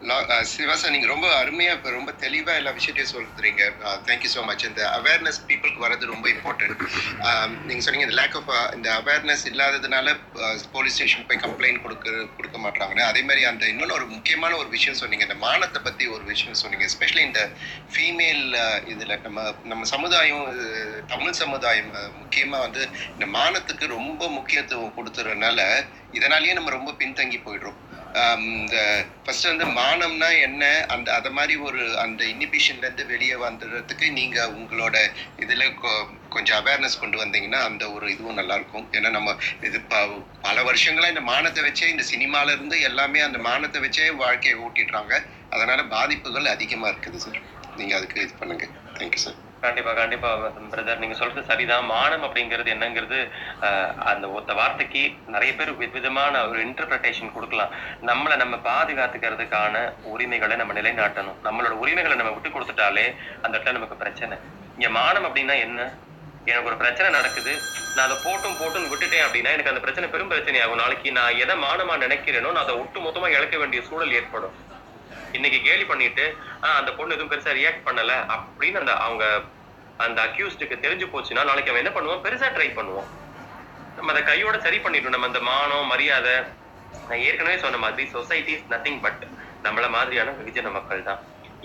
சிவாசா 0.00 0.36
நீங்க 0.36 0.44
சிவா 0.50 0.74
சார் 0.80 0.92
நீங்கள் 0.92 1.10
ரொம்ப 1.12 1.26
அருமையாக 1.38 1.76
இப்போ 1.76 1.90
ரொம்ப 1.96 2.10
தெளிவாக 2.22 2.58
எல்லா 2.60 2.70
விஷயத்தையும் 2.76 3.10
சொல்றீங்க. 3.14 3.62
தேங்க்யூ 4.06 4.30
ஸோ 4.34 4.42
மச் 4.48 4.64
இந்த 4.68 4.82
அவேர்னஸ் 4.98 5.40
பீப்புளுக்கு 5.48 5.84
வர்றது 5.84 6.04
ரொம்ப 6.12 6.26
இம்பார்ட்டன்ட் 6.34 6.80
நீங்கள் 7.66 7.84
சொன்னீங்க 7.86 8.06
இந்த 8.06 8.16
லேக் 8.20 8.36
ஆஃப் 8.40 8.48
இந்த 8.76 8.88
அவேர்னஸ் 9.00 9.44
இல்லாததுனால 9.50 10.14
போலீஸ் 10.76 10.96
ஸ்டேஷன் 10.98 11.26
போய் 11.28 11.42
கம்ப்ளைண்ட் 11.44 11.82
கொடுக்க 11.84 12.14
கொடுக்க 12.38 12.56
மாட்டாங்கன்னு 12.64 13.04
அதே 13.10 13.22
மாதிரி 13.28 13.44
அந்த 13.50 13.66
இன்னொன்று 13.72 13.98
ஒரு 13.98 14.06
முக்கியமான 14.14 14.56
ஒரு 14.62 14.70
விஷயம் 14.76 15.00
சொன்னீங்க. 15.02 15.26
இந்த 15.28 15.38
மானத்தை 15.46 15.82
பற்றி 15.88 16.06
ஒரு 16.16 16.24
விஷயம் 16.32 16.60
சொன்னீங்க. 16.62 16.88
எஸ்பெஷலி 16.90 17.24
இந்த 17.28 17.42
ஃபீமேல் 17.94 18.44
இதில் 18.94 19.16
நம்ம 19.26 19.46
நம்ம 19.72 19.82
சமுதாயம் 19.94 20.44
தமிழ் 21.14 21.38
சமுதாயம் 21.42 21.92
முக்கியமாக 22.22 22.64
வந்து 22.66 22.82
இந்த 23.16 23.28
மானத்துக்கு 23.38 23.94
ரொம்ப 23.98 24.22
முக்கியத்துவம் 24.38 24.96
கொடுத்துறதுனால 24.98 25.60
இதனாலேயே 26.18 26.56
நம்ம 26.58 26.70
ரொம்ப 26.78 26.90
பின்தங்கி 27.00 27.40
போயிடுறோம். 27.46 27.78
இந்த 28.12 28.76
ஃபர்ஸ்ட் 29.24 29.46
வந்து 29.46 29.64
மானம்னா 29.74 30.40
என்ன? 30.40 30.62
அந்த 30.88 31.14
அதை 31.14 31.30
மாதிரி 31.30 31.56
ஒரு 31.58 31.96
அந்த 31.98 32.24
inhibitionல 32.24 32.78
இருந்து 32.78 33.06
வெளியே 33.06 33.34
வந்துடுறதுக்கு 33.36 34.10
நீங்க 34.10 34.48
உங்களோட 34.48 34.96
இதுல 35.38 35.64
கொ- 35.76 36.04
கொஞ்சம் 36.28 36.58
அவேர்னஸ் 36.58 36.98
கொண்டு 36.98 37.18
வந்தீங்கன்னா 37.24 37.60
அந்த 37.64 37.90
ஒரு 37.92 38.10
இதுவும் 38.10 38.34
நல்லா 38.34 38.54
இருக்கும் 38.54 38.88
ஏன்னா 38.92 39.10
நம்ம 39.10 39.36
இது 39.62 39.80
ப- 39.82 40.02
பல 40.42 40.62
வருஷங்களா 40.62 41.08
இந்த 41.08 41.20
மானத்தை 41.20 41.62
வச்சே 41.62 41.88
இந்த 41.88 42.02
சினிமால 42.02 42.52
இருந்து 42.52 42.80
எல்லாமே 42.80 43.20
அந்த 43.20 43.38
மானத்தை 43.38 43.80
வச்சே 43.80 44.10
வாழ்க்கையை 44.16 44.58
ஓட்டிடுறாங்க 44.60 45.14
அதனால 45.50 45.82
பாதிப்புகள் 45.86 46.46
அதிகமா 46.46 46.88
இருக்குது 46.88 47.18
சார் 47.18 47.40
நீங்க 47.76 47.96
அதுக்கு 47.96 48.22
இது 48.22 48.34
பண்ணுங்க. 48.38 48.66
தேங்க்யூ 48.98 49.16
சார் 49.16 49.38
கண்டிப்பா 49.64 49.92
கண்டிப்பா 49.98 50.28
பிரதர் 50.72 51.00
நீங்க 51.02 51.16
சொல்றது 51.20 51.42
சரிதான். 51.48 51.88
மானம் 51.92 52.24
அப்படிங்கிறது 52.26 52.68
என்னங்கிறது 52.74 53.18
அந்த 54.10 54.26
ஒத்த 54.38 54.52
வார்த்தைக்கு 54.58 55.02
நிறைய 55.34 55.52
பேர் 55.58 55.72
விதவிதமான 55.80 56.42
ஒரு 56.50 56.60
இன்டர்பிரட்டேஷன் 56.66 57.34
கொடுக்கலாம். 57.36 57.72
நம்மளை 58.10 58.36
நம்ம 58.42 58.56
பாதுகாத்துக்கிறதுக்கான 58.68 59.82
உரிமைகளை 60.12 60.56
நம்ம 60.60 60.76
நிலைநாட்டணும். 60.78 61.38
நம்மளோட 61.48 61.76
உரிமைகளை 61.82 62.16
நம்ம 62.20 62.32
விட்டு 62.36 62.54
கொடுத்துட்டாலே 62.54 63.06
அந்த 63.42 63.52
இடத்துல 63.56 63.76
நமக்கு 63.78 64.00
பிரச்சனை. 64.04 64.38
இங்க 64.78 64.90
மானம் 65.00 65.28
அப்படின்னா 65.28 65.56
என்ன? 65.66 65.90
எனக்கு 66.50 66.68
ஒரு 66.70 66.80
பிரச்சனை 66.82 67.08
நடக்குது. 67.18 67.52
நான் 67.94 68.06
அதை 68.06 68.16
போட்டும் 68.26 68.58
போட்டும் 68.60 68.90
விட்டுட்டேன் 68.90 69.24
அப்படின்னா 69.26 69.50
எனக்கு 69.56 69.72
அந்த 69.72 69.82
பிரச்சனை 69.84 70.06
பெரும் 70.12 70.32
பிரச்சனை 70.32 70.60
ஆகும் 70.64 70.82
நாளைக்கு 70.82 71.08
நான் 71.18 71.38
எதை 71.44 71.54
மானமா 71.66 71.96
நினைக்கிறேனோ 72.06 72.52
நான் 72.56 72.66
அதை 72.66 72.76
ஒட்டு 72.82 73.06
மொத்தமா 73.06 73.28
இழக்க 73.36 73.56
வேண்டிய 73.62 73.82
சூழல் 73.88 74.16
ஏற்படும். 74.20 74.56
இன்னைக்கு 75.36 75.58
கேலி 75.62 75.84
பண்ணிட்டு 75.84 76.24
ஆஹ் 76.62 76.78
அந்த 76.80 76.90
பொண்ணு 76.92 77.14
எதுவும் 77.14 77.32
பெருசா 77.32 77.52
ரியாக்ட் 77.58 77.86
பண்ணல. 77.88 78.12
அப்படின்னு 78.34 78.80
அந்த 78.82 78.92
அவங்க 79.06 79.24
அந்த 79.98 80.18
அக்யூஸ்டுக்கு 80.26 80.76
தெரிஞ்சு 80.84 81.06
போச்சுன்னா 81.12 81.42
நாளைக்கு 81.44 81.70
அவன் 81.72 81.82
என்ன 81.84 81.92
பண்ணுவான்? 81.96 82.22
பெருசா 82.26 82.48
ட்ரை 82.56 82.68
பண்ணுவோம் 82.78 83.08
நம்ம 83.96 84.12
அதை 84.12 84.22
கையோட 84.22 84.56
சரி 84.58 84.78
பண்ணிட்டோம் 84.78 85.14
நம்ம 85.16 85.26
அந்த 85.26 85.40
மானம் 85.48 85.90
மரியாதை 85.92 86.34
நான் 87.08 87.24
ஏற்கனவே 87.26 87.56
சொன்ன 87.58 87.78
மாதிரி 87.78 88.04
சொசைட்டி 88.10 88.52
இஸ் 88.52 88.70
நத்திங் 88.70 89.00
பட் 89.00 89.22
நம்மள 89.64 89.86
மாதிரியான 89.90 90.32
வெகுஜன 90.38 90.70
மக்கள் 90.70 91.02
தான். 91.02 91.20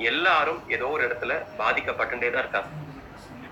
எல்லாரும் 0.09 0.61
ஏதோ 0.67 0.87
ஒரு 0.87 1.03
இடத்துல 1.07 1.33
பாதிக்கப்பட்டுட்டே 1.59 2.29
தான் 2.31 2.43
இருக்காங்க. 2.43 2.69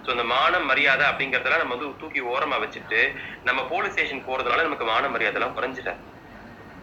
ஸோ 0.06 0.10
இந்த 0.12 0.26
மானம் 0.32 0.66
மரியாதை 0.66 1.06
அப்படிங்கிறதெல்லாம் 1.10 1.62
நம்ம 1.64 1.76
வந்து 1.76 2.00
தூக்கி 2.02 2.22
ஓரமா 2.32 2.58
வச்சுட்டு 2.64 3.00
நம்ம 3.44 3.62
போலீஸ் 3.64 3.94
ஸ்டேஷன் 3.94 4.26
போறதுனால 4.28 4.64
நமக்கு 4.64 4.86
மான 4.86 5.10
மரியாதை 5.10 5.38
எல்லாம் 5.40 5.56
குறைஞ்சிட்டேன் 5.58 6.02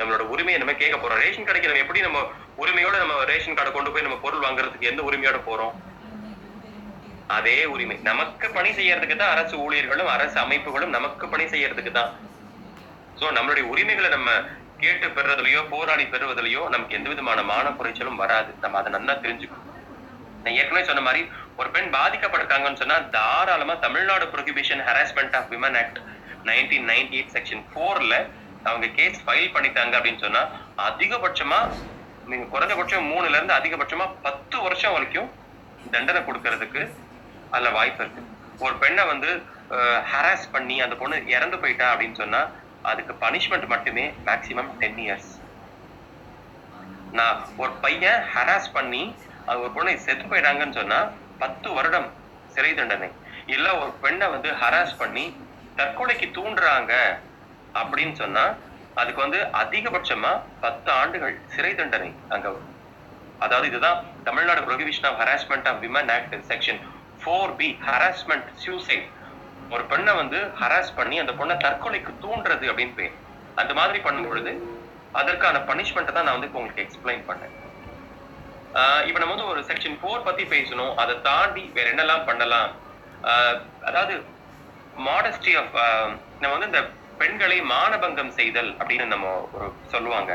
நம்மளோட 0.01 0.25
உரிமையை 0.35 0.59
நம்ம 0.61 0.75
கேட்க 0.83 0.97
போறோம். 0.97 1.21
ரேஷன் 1.25 1.47
கடைக்கு 1.49 1.71
நம்ம 1.71 1.83
எப்படி 1.85 2.01
நம்ம 2.07 2.21
உரிமையோட 2.63 2.95
நம்ம 3.03 3.25
ரேஷன் 3.31 3.57
கார்டை 3.59 3.73
கொண்டு 3.73 3.91
போய் 3.95 4.07
நம்ம 4.07 4.19
பொருள் 4.25 4.45
வாங்குறதுக்கு 4.47 4.91
எந்த 4.93 5.03
உரிமையோட 5.09 5.39
போறோம்? 5.49 5.75
அதே 7.37 7.59
உரிமை. 7.73 7.97
நமக்கு 8.09 8.47
பணி 8.57 8.71
செய்யறதுக்கு 8.79 9.17
தான் 9.17 9.35
அரசு 9.35 9.55
ஊழியர்களும் 9.65 10.11
அரசு 10.15 10.37
அமைப்புகளும் 10.45 10.95
நமக்கு 10.97 11.27
பணி 11.35 11.45
செய்யறதுக்கு 11.53 11.93
தான். 11.99 12.11
சோ 13.21 13.27
நம்மளுடைய 13.37 13.65
உரிமைகளை 13.73 14.09
நம்ம 14.17 14.31
கேட்டு 14.83 15.07
பெறுறதுலையோ 15.17 15.61
போராடி 15.73 16.05
பெறுவதிலையோ 16.13 16.63
நமக்கு 16.75 16.97
எந்த 16.99 17.09
விதமான 17.13 17.43
மான 17.51 17.67
குறைச்சலும் 17.79 18.21
வராது. 18.23 18.51
நம்ம 18.65 18.79
அதை 18.81 18.91
நல்லா 18.97 19.15
தெரிஞ்சுக்கணும். 19.25 19.67
நான் 20.45 20.57
ஏற்கனவே 20.61 20.85
சொன்ன 20.91 21.03
மாதிரி 21.07 21.23
ஒரு 21.61 21.71
பெண் 21.75 21.91
பாதிக்கப்பட்டிருக்காங்கன்னு 21.97 22.81
சொன்னா 22.83 22.97
தாராளமா 23.17 23.75
Tamil Nadu 23.87 24.27
prohibition 24.35 24.83
harassment 24.87 25.37
of 25.39 25.51
women 25.55 25.77
act 25.81 25.99
nineteen 26.51 26.87
ninety 26.93 27.17
eight 27.19 27.35
section 27.37 27.65
ஃபோர்ல 27.71 28.15
அவங்க 28.65 28.87
கேஸ் 28.99 29.19
ஃபைல் 29.25 29.53
பண்ணிட்டாங்க 29.55 29.95
அப்படின்னு 29.99 30.25
சொன்னா 30.25 30.43
அதிகபட்சமா 30.89 31.59
நீங்க 32.27 32.47
குறைஞ்சபட்சம் 32.55 33.09
மூணுல 33.13 33.37
இருந்து 33.37 33.55
அதிகபட்சமா 33.55 34.07
பத்து 34.23 34.57
வருஷம் 34.61 34.93
வரைக்கும் 34.93 35.31
தண்டனை 35.91 36.21
கொடுக்கறதுக்கு 36.23 36.83
அதுல 37.51 37.71
வாய்ப்பு 37.71 38.03
இருக்கு. 38.05 38.23
ஒரு 38.59 38.75
பெண்ணை 38.77 39.05
வந்து 39.05 39.31
ஹராஸ் 40.13 40.51
பண்ணி 40.53 40.81
அந்த 40.81 40.95
பொண்ணு 40.95 41.17
இறந்து 41.27 41.57
போயிட்டா 41.59 41.87
அப்படின்னு 41.93 42.17
சொன்னா 42.17 42.41
அதுக்கு 42.83 43.13
பனிஷ்மெண்ட் 43.23 43.67
மட்டுமே 43.67 44.05
மேக்சிமம் 44.27 44.71
டென் 44.79 45.01
இயர்ஸ் 45.05 45.31
நான் 47.13 47.39
ஒரு 47.57 47.73
பையன் 47.85 48.21
ஹராஸ் 48.35 48.73
பண்ணி 48.73 49.03
அது 49.47 49.61
ஒரு 49.61 49.73
பொண்ணை 49.77 49.95
செத்து 50.07 50.25
போயிட்டாங்கன்னு 50.25 50.79
சொன்னா 50.81 50.99
பத்து 51.39 51.69
வருடம் 51.73 52.09
சிறை 52.55 52.75
தண்டனை. 52.75 53.09
இல்ல 53.47 53.67
ஒரு 53.79 53.93
பெண்ணை 54.03 54.27
வந்து 54.29 54.51
ஹராஸ் 54.63 54.95
பண்ணி 54.99 55.25
தற்கொலைக்கு 55.77 56.27
தூண்டுறாங்க 56.37 56.93
அப்படின்னு 57.75 58.13
சொன்னா 58.13 58.55
அதுக்கு 58.95 59.21
வந்து 59.21 59.39
அதிகபட்சமா 59.39 60.43
பத்து 60.61 60.93
ஆண்டுகள் 60.93 61.41
சிறை 61.47 61.75
தண்டனை 61.75 62.15
அங்க 62.29 62.49
வரும். 62.51 62.77
அதாவது 63.39 63.69
இதுதான் 63.69 64.05
Tamil Nadu 64.25 64.61
prohibition 64.61 65.07
of 65.07 65.29
harassment 65.29 65.69
of 65.69 65.83
women 65.83 66.13
act 66.13 66.35
section 66.35 66.81
four 67.25 67.57
B 67.57 67.79
harassment 67.87 68.55
suicide 68.55 69.09
ஒரு 69.71 69.85
பெண்ணை 69.85 70.15
வந்து 70.15 70.37
ஹராஸ் 70.61 70.97
பண்ணி 70.97 71.19
அந்த 71.19 71.33
பொண்ணை 71.33 71.57
தற்கொலைக்கு 71.57 72.15
தூண்டுறது 72.23 72.67
அப்படின்னு 72.71 72.95
பேர். 72.95 73.13
அந்த 73.55 73.75
மாதிரி 73.75 73.99
பண்ணும் 73.99 74.29
பொழுது 74.29 74.79
அதற்கான 75.13 75.59
பனிஷ்மெண்ட்டை 75.59 76.13
தான் 76.13 76.25
நான் 76.25 76.41
வந்து 76.41 76.47
இப்போ 76.47 76.59
உங்களுக்கு 76.59 76.83
எக்ஸ்பிளைன் 76.83 77.25
பண்ணேன். 77.29 77.69
ஆஹ் 78.75 79.07
இப்ப 79.07 79.19
நம்ம 79.19 79.35
வந்து 79.35 79.47
ஒரு 79.47 79.61
செக்ஷன் 79.61 79.99
ஃபோர் 80.03 80.25
பத்தி 80.25 80.45
பேசணும். 80.45 80.95
அதை 80.95 81.21
தாண்டி 81.21 81.71
வேற 81.75 81.91
என்னெல்லாம் 81.91 82.27
பண்ணலாம்? 82.27 82.71
ஆஹ் 83.23 83.61
அதாவது 83.85 84.25
மாடஸ்டி 84.99 85.59
ஆஃப் 85.59 86.11
நம்ம 86.41 86.57
வந்து 86.57 86.67
இந்த 86.67 87.00
பெண்களை 87.21 87.59
மானபங்கம் 87.73 88.33
செய்தல் 88.39 88.71
அப்படின்னு 88.81 89.07
நம்ம 89.15 89.29
ஒரு 89.57 89.67
சொல்லுவாங்க. 89.93 90.33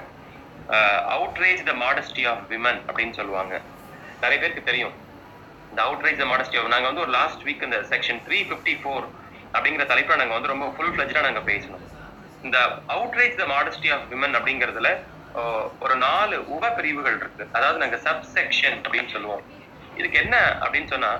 Outrage 1.15 1.63
the 1.69 1.73
modesty 1.83 2.23
of 2.31 2.43
women 2.53 2.79
அப்படின்னு 2.89 3.15
சொல்லுவாங்க. 3.19 3.53
நிறைய 4.23 4.37
பேருக்கு 4.41 4.69
தெரியும். 4.69 4.93
இந்த 5.71 5.81
அவுட்ரேஜ் 5.87 6.21
த 6.21 6.27
மாடஸ்டி 6.31 6.57
ஆஃப் 6.59 6.71
நாங்க 6.73 6.87
வந்து 6.89 7.03
ஒரு 7.05 7.13
லாஸ்ட் 7.19 7.43
வீக் 7.47 7.65
இந்த 7.67 7.79
செக்ஷன் 7.91 8.21
த்ரீ 8.27 8.39
ஃபிஃப்டி 8.49 8.75
ஃபோர் 8.81 9.05
அப்படிங்கிற 9.55 9.83
தலைப்பில் 9.91 10.21
நாங்க 10.21 10.35
வந்து 10.37 10.51
ரொம்ப 10.53 10.67
ஃபுல் 10.75 10.93
ஃபிளஜாக 10.93 11.25
நாங்க 11.27 11.43
பேசணும் 11.51 11.83
இந்த 12.47 12.57
outrage 12.95 13.35
the 13.41 13.45
modesty 13.53 13.89
of 13.95 14.07
women 14.13 14.37
அப்படிங்கிறதுல 14.39 14.89
ஒரு 15.85 15.95
நாலு 16.07 16.35
உப 16.55 16.65
பிரிவுகள் 16.77 17.17
இருக்கு. 17.21 17.43
அதாவது 17.57 17.79
நாங்க 17.83 17.97
சப் 18.07 18.27
செக்ஷன் 18.35 18.77
அப்படின்னு 18.85 19.13
சொல்லுவோம். 19.15 19.43
இதுக்கு 19.99 20.17
என்ன 20.25 20.35
அப்படின்னு 20.63 20.91
சொன்னா 20.93 21.11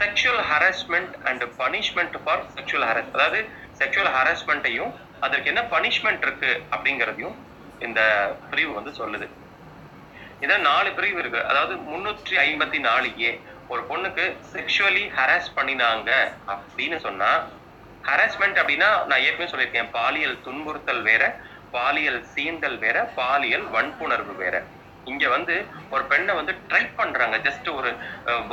sexual 0.00 0.42
harassment 0.50 1.14
and 1.28 1.44
punishment 1.60 2.16
for 2.24 2.42
sexual 2.56 2.86
harass 2.90 3.12
அதாவது 3.16 3.40
செக்ஷுவல் 3.80 4.12
ஹராஸ்மெண்ட்டையும் 4.16 4.92
அதற்கு 5.20 5.48
என்ன 5.48 5.62
பனிஷ்மெண்ட் 5.62 6.22
இருக்கு 6.22 6.62
அப்படிங்கிறதையும் 6.70 7.36
இந்த 7.78 8.00
பிரிவு 8.50 8.72
வந்து 8.72 8.90
சொல்லுது. 8.90 9.28
இதான் 10.40 10.60
நாலு 10.60 10.92
பிரிவு 10.92 11.18
இருக்கு. 11.18 11.46
அதாவது 11.46 11.74
முன்னூற்றி 11.74 12.36
ஐம்பத்தி 12.46 12.78
நாலு 12.78 13.20
ஏ. 13.20 13.40
ஒரு 13.68 13.82
பொண்ணுக்கு 13.88 14.36
செக்ஷுவலி 14.52 15.04
ஹராஸ் 15.16 15.48
பண்ணினாங்க 15.56 16.10
அப்படின்னு 16.46 16.96
சொன்னா 16.96 17.30
ஹராஸ்மெண்ட் 18.08 18.58
அப்படின்னா 18.60 19.06
நான் 19.06 19.20
ஏற்கனவே 19.20 19.50
சொல்லியிருக்கேன் 19.50 19.90
பாலியல் 19.90 20.40
துன்புறுத்தல் 20.44 21.02
வேற 21.02 21.40
பாலியல் 21.70 22.24
சீந்தல் 22.34 22.78
வேற 22.78 22.98
பாலியல் 23.14 23.66
வன்புணர்வு 23.68 24.34
வேற. 24.34 24.62
இங்க 25.10 25.24
வந்து 25.36 25.54
ஒரு 25.94 26.04
பெண்ணை 26.10 26.32
வந்து 26.38 26.52
ட்ரை 26.68 26.82
பண்றாங்க. 27.00 27.36
ஜஸ்ட் 27.46 27.68
ஒரு 27.78 27.90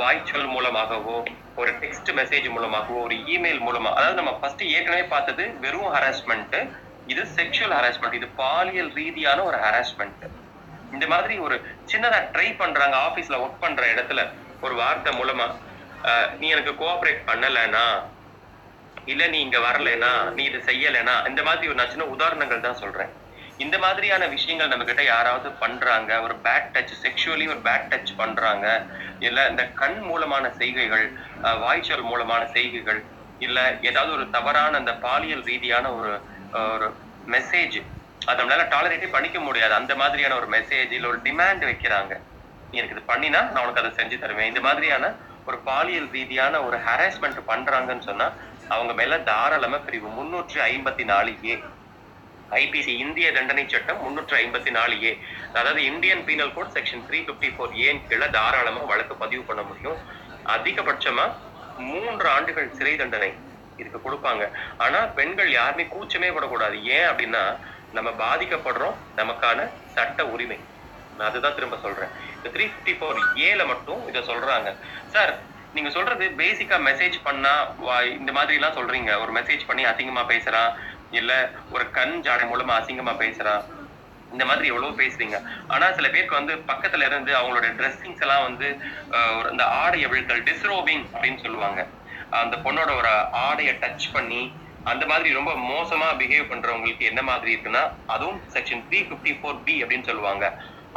வாய்ச்சொல் 0.00 0.48
மூலமாகவோ 0.54 1.16
ஒரு 1.60 1.70
டெக்ஸ்ட் 1.82 2.10
மெசேஜ் 2.18 2.46
மூலமாகவோ 2.56 2.98
ஒரு 3.06 3.16
இமெயில் 3.34 3.60
மூலமா 3.66 3.90
அதாவது 3.98 4.18
நம்ம 4.20 4.32
ஃபர்ஸ்ட் 4.40 4.64
ஏற்கனவே 4.74 5.04
பார்த்தது 5.14 5.44
வெறும் 5.64 5.92
ஹராஸ்மெண்ட் 5.96 6.56
இது 7.12 7.22
செக்ஷுவல் 7.38 7.74
ஹராஸ்மெண்ட் 7.78 8.18
இது 8.18 8.28
பாலியல் 8.42 8.90
ரீதியான 9.00 9.38
ஒரு 9.50 9.58
ஹராஸ்மெண்ட் 9.66 10.24
இந்த 10.94 11.04
மாதிரி 11.12 11.34
ஒரு 11.46 11.56
சின்னதா 11.92 12.18
ட்ரை 12.34 12.48
பண்றாங்க 12.62 12.96
ஆபீஸ்ல 13.06 13.38
ஒர்க் 13.44 13.62
பண்ற 13.64 13.84
இடத்துல. 13.94 14.20
ஒரு 14.64 14.74
வார்த்தை 14.82 15.12
மூலமா 15.20 15.46
நீ 16.40 16.46
எனக்கு 16.54 16.72
கோஆபரேட் 16.82 17.22
பண்ணலைனா 17.30 17.84
இல்ல 19.12 19.22
நீ 19.32 19.38
இங்க 19.46 19.58
வரலைனா 19.66 20.10
நீ 20.36 20.42
இது 20.50 20.58
செய்யலைனா 20.68 21.14
இந்த 21.30 21.40
மாதிரி 21.48 21.70
ஒரு 21.70 21.78
நான் 21.80 21.92
சின்ன 21.92 22.06
உதாரணங்கள் 22.14 22.64
தான் 22.66 22.80
சொல்றேன். 22.82 23.10
இந்த 23.58 23.76
மாதிரியான 23.78 24.24
விஷயங்கள் 24.26 24.70
நம்ம 24.72 24.84
கிட்ட 24.84 25.02
யாராவது 25.04 25.48
பண்றாங்க 25.62 26.10
ஒரு 26.24 26.34
பேட் 26.46 26.70
டச் 26.74 26.94
செக்ஷுவலி 27.04 27.44
ஒரு 27.52 27.60
பேட் 27.66 27.86
டச் 27.92 28.12
பண்றாங்க 28.16 28.66
இல்ல 29.26 29.46
இந்த 29.52 29.62
கண் 29.80 30.00
மூலமான 30.08 30.46
செய்கைகள் 30.60 31.06
வாய்ச்சல் 31.64 32.06
மூலமான 32.10 32.42
செய்கைகள் 32.56 33.00
இல்ல 33.46 33.58
ஏதாவது 33.88 34.12
ஒரு 34.16 34.24
தவறான 34.36 34.78
அந்த 34.82 34.92
பாலியல் 35.06 35.44
ரீதியான 35.50 35.86
ஒரு 35.98 36.12
ஒரு 36.74 36.88
மெசேஜ் 37.34 37.78
அதை 38.28 38.36
நம்மளால 38.38 38.64
டாலரேட்டே 38.74 39.08
பண்ணிக்க 39.14 39.38
முடியாது. 39.46 39.74
அந்த 39.80 39.92
மாதிரியான 40.02 40.36
ஒரு 40.40 40.48
மெசேஜ் 40.56 40.92
இல்ல 40.96 41.06
ஒரு 41.12 41.18
டிமாண்ட் 41.26 41.64
வைக்கிறாங்க. 41.70 42.12
நீ 42.70 42.78
எனக்கு 42.80 42.96
இது 42.96 43.04
பண்ணினா 43.12 43.40
நான் 43.52 43.62
உனக்கு 43.64 43.82
அதை 43.82 43.92
செஞ்சு 43.98 44.16
தருவேன். 44.22 44.50
இந்த 44.52 44.62
மாதிரியான 44.68 45.10
ஒரு 45.48 45.58
பாலியல் 45.68 46.08
ரீதியான 46.16 46.62
ஒரு 46.68 46.78
ஹராஸ்மெண்ட் 46.86 47.40
பண்றாங்கன்னு 47.50 48.06
சொன்னா 48.10 48.26
அவங்க 48.74 48.92
மேல 49.00 49.18
தாராளமா 49.30 49.78
பிரிவு. 49.86 50.08
முன்னூற்றி 50.18 50.58
ஐம்பத்தி 50.70 51.04
நாலு 51.12 51.32
ஏ 51.50 51.56
ஐபிசி 52.50 52.86
இந்திய 52.86 53.32
தண்டனை 53.32 53.68
சட்டம் 53.68 54.02
முன்னூற்று 54.02 54.36
ஐம்பத்தி 54.36 54.70
நாலு 54.70 55.02
ஏ. 55.02 55.18
அதாவது 55.52 55.84
Indian 55.84 56.24
penal 56.24 56.54
code 56.54 56.70
section 56.72 57.10
three 57.10 57.18
fifty 57.18 57.54
four 57.54 57.72
ஏன் 57.72 58.06
கீழே 58.08 58.30
தாராளமா 58.30 58.78
வழக்கு 58.78 59.14
பதிவு 59.14 59.42
பண்ண 59.42 59.62
முடியும். 59.62 59.96
அதிகபட்சமா 60.46 61.32
மூன்று 61.76 62.28
ஆண்டுகள் 62.28 62.72
சிறை 62.72 62.96
தண்டனை 62.96 63.32
இதுக்கு 63.76 64.12
கொடுப்பாங்க. 64.12 64.50
ஆனா 64.78 64.98
பெண்கள் 64.98 65.50
யாருமே 65.50 65.82
கூச்சமே 65.82 66.34
படக்கூடாது. 66.34 66.84
ஏன் 66.84 67.08
அப்படின்னா 67.08 67.56
நம்ம 67.92 68.10
பாதிக்கப்படுறோம் 68.10 68.94
நமக்கான 69.16 69.68
சட்ட 69.86 70.26
உரிமை. 70.26 70.58
நான் 71.18 71.28
அதுதான் 71.28 71.54
திரும்ப 71.54 71.78
சொல்றேன். 71.82 72.08
இந்த 72.44 72.58
த்ரீ 72.58 72.62
ஃபிஃப்டி 72.62 72.92
ஃபோர் 72.92 73.20
ஏல 73.34 73.66
மட்டும் 73.66 74.08
இதை 74.08 74.22
சொல்றாங்க. 74.22 74.76
சார் 75.06 75.38
நீங்க 75.74 75.90
சொல்றது 75.90 76.26
பேசிக்கா 76.36 76.76
மெசேஜ் 76.76 77.14
பண்ணா 77.22 77.70
வா- 77.86 78.10
இந்த 78.10 78.32
மாதிரி 78.32 78.54
எல்லாம் 78.54 78.76
சொல்றீங்க. 78.76 79.20
ஒரு 79.20 79.32
மெசேஜ் 79.32 79.60
பண்ணி 79.66 79.84
அசிங்கமா 79.84 80.22
பேசுறான். 80.22 80.72
இல்ல 81.10 81.32
ஒரு 81.70 81.90
கண் 81.90 82.14
ஜாடை 82.26 82.44
மூலமா 82.52 82.74
அசிங்கமா 82.80 83.14
பேசுறான் 83.24 83.64
இந்த 84.32 84.44
மாதிரி 84.44 84.66
எவ்வளவு 84.72 85.00
பேசுறீங்க. 85.00 85.36
ஆனா 85.66 85.86
சில 85.92 86.06
பேருக்கு 86.08 86.38
வந்து 86.38 86.54
பக்கத்துல 86.70 87.06
இருந்து 87.08 87.32
அவங்களோட 87.40 87.68
ட்ரெஸ்ஸிங்ஸ் 87.78 88.22
எல்லாம் 88.24 88.46
வந்து 88.48 88.68
ஒரு 89.38 89.50
இந்த 89.50 89.64
ஆடை 89.64 90.06
விழுத்தல் 90.06 90.46
டிஸ்ரோபிங் 90.50 91.04
அப்படின்னு 91.14 91.42
சொல்லுவாங்க. 91.42 91.80
அந்த 92.30 92.56
பொண்ணோட 92.56 92.90
ஒரு 93.00 93.10
ஆடையை 93.46 93.74
டச் 93.82 94.06
பண்ணி 94.12 94.42
அந்த 94.92 95.04
மாதிரி 95.06 95.28
ரொம்ப 95.36 95.52
மோசமா 95.70 96.08
பிஹேவ் 96.18 96.50
பண்றவங்களுக்கு 96.50 97.04
என்ன 97.10 97.22
மாதிரி 97.22 97.54
இருக்குன்னா 97.54 97.84
அதுவும் 98.06 98.40
section 98.54 98.82
three 98.88 99.00
fifty 99.10 99.32
four 99.38 99.62
B 99.66 99.74
அப்படின்னு 99.84 100.08
சொல்லுவாங்க. 100.10 100.44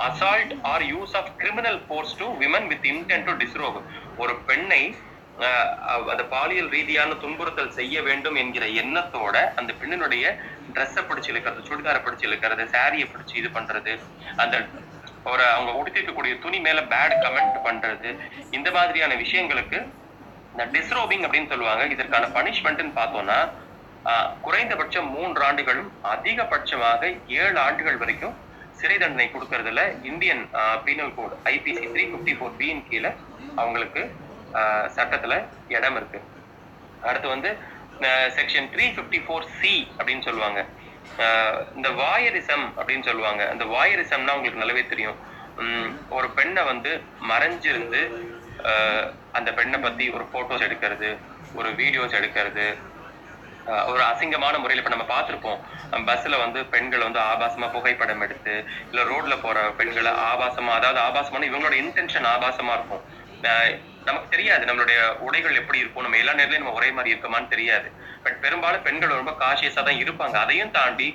Assault 0.08 0.54
or 0.72 0.84
use 0.94 1.14
of 1.20 1.30
criminal 1.38 1.80
force 1.86 2.18
to 2.18 2.28
women 2.44 2.68
with 2.68 2.86
intent 2.94 3.28
to 3.30 3.36
disrobe 3.44 3.80
ஒரு 4.18 4.36
பெண்ணை 4.50 4.82
அந்த 6.10 6.24
பாலியல் 6.32 6.70
ரீதியான 6.70 7.16
துன்புறுத்தல் 7.16 7.76
செய்ய 7.78 8.02
வேண்டும் 8.02 8.36
என்கிற 8.36 8.66
எண்ணத்தோட 8.82 9.36
அந்த 9.56 9.72
பெண்ணினுடைய 9.74 10.26
ட்ரெஸ்ஸை 10.74 11.04
பிடிச்சி 11.04 11.32
இழுக்கிறது 11.32 11.68
சுடிதாரை 11.68 12.02
பிடிச்சி 12.02 12.28
இழுக்கிறது 12.28 12.66
சாரியை 12.68 13.08
பிடிச்சி 13.08 13.36
இது 13.36 13.50
பண்றது 13.50 13.94
அந்த 14.38 14.56
ஒரு 15.26 15.44
அவங்க 15.48 15.72
உடுத்திருக்கக்கூடிய 15.80 16.34
துணி 16.40 16.60
மேல 16.60 16.82
பேட் 16.92 17.16
கமெண்ட் 17.24 17.58
பண்றது 17.66 18.10
இந்த 18.52 18.70
மாதிரியான 18.72 19.16
விஷயங்களுக்கு 19.16 19.80
இந்த 20.54 20.64
டிஸ்ரோபிங் 20.74 21.26
அப்படின்னு 21.26 21.52
சொல்லுவாங்க. 21.52 21.84
இதற்கான 21.88 22.30
பனிஷ்மெண்ட்னு 22.36 22.94
பார்த்தோம்னா 22.96 23.40
ஆஹ் 24.06 24.30
குறைந்தபட்சம் 24.42 25.10
மூன்று 25.10 25.42
ஆண்டுகளும் 25.44 25.90
அதிகபட்சமாக 26.14 27.02
ஏழு 27.40 27.58
ஆண்டுகள் 27.60 27.98
வரைக்கும் 27.98 28.36
சிறை 28.78 28.98
தண்டனை 28.98 29.28
கொடுக்கறதுல 29.28 29.82
Indian 30.04 30.44
penal 30.86 31.16
code 31.16 31.36
IPC 31.50 31.86
three 31.88 32.04
fifty 32.12 32.34
four 32.38 32.58
பியின் 32.60 32.84
கீழே 32.90 33.12
அவங்களுக்கு 33.56 34.02
சட்டத்துல 34.98 35.46
இடம் 35.68 35.96
இருக்கு. 35.96 36.20
அடுத்து 37.02 37.28
வந்து 37.28 37.58
section 38.38 38.70
three 38.74 38.86
fifty 38.96 39.20
four 39.26 39.46
C 39.62 39.92
அப்படின்னு 39.98 40.22
சொல்லுவாங்க. 40.22 40.66
ஆஹ் 41.18 41.76
இந்த 41.76 41.90
வாயரிசம் 41.90 42.66
அப்படின்னு 42.78 43.04
சொல்லுவாங்க. 43.04 43.50
அந்த 43.50 43.66
வாயரிசம்னா 43.66 44.36
உங்களுக்கு 44.38 44.62
நல்லாவே 44.64 44.88
தெரியும். 44.88 45.18
ஒரு 46.10 46.30
பெண்ணை 46.30 46.64
வந்து 46.64 47.02
மறைஞ்சிருந்து 47.30 48.02
ஆஹ் 48.70 49.12
அந்த 49.32 49.54
பெண்ணை 49.54 49.80
பத்தி 49.80 50.10
ஒரு 50.10 50.24
போட்டோஸ் 50.34 50.66
எடுக்கிறது 50.68 51.18
ஒரு 51.54 51.70
வீடியோஸ் 51.70 52.18
எடுக்கிறது 52.20 52.78
ஒரு 53.86 54.02
அசிங்கமான 54.02 54.60
முறையில் 54.60 54.86
இப்போ 54.86 54.96
நம்ம 54.96 55.08
பார்த்துருப்போம். 55.14 55.60
பஸ்ஸில் 56.06 56.38
வந்து 56.38 56.66
பெண்கள் 56.66 57.06
வந்து 57.08 57.20
ஆபாசமாக 57.20 57.72
புகைப்படம் 57.72 58.22
எடுத்து 58.22 58.64
இல்லை 58.90 59.04
ரோட்டில் 59.04 59.42
போகிற 59.42 59.62
பெண்களை 59.72 60.12
ஆபாசமாக 60.12 60.80
அதாவது 60.80 61.00
ஆபாசமான 61.00 61.46
இவங்களோட 61.46 61.78
இன்டென்ஷன் 61.84 62.28
ஆபாசமாக 62.36 62.78
இருக்கும். 62.80 63.04
நமக்கு 64.08 64.28
தெரியாது. 64.36 64.64
நம்மளுடைய 64.68 65.00
உடைகள் 65.28 65.58
எப்படி 65.62 65.82
இருக்கும்? 65.82 66.06
நம்ம 66.06 66.20
எல்லா 66.22 66.34
நேரத்துலயும் 66.34 66.64
நம்ம 66.64 66.78
ஒரே 66.80 66.90
மாதிரி 66.98 67.14
இருக்கமான்னு 67.14 67.54
தெரியாது. 67.54 67.88
பட் 68.24 68.38
பெரும்பாலும் 68.44 68.86
பெண்கள் 68.88 69.20
ரொம்ப 69.20 69.34
காஷியஸா 69.42 69.82
தான் 69.88 70.00
இருப்பாங்க. 70.04 70.36
அதையும் 70.46 70.74
தாண்டி 70.78 71.08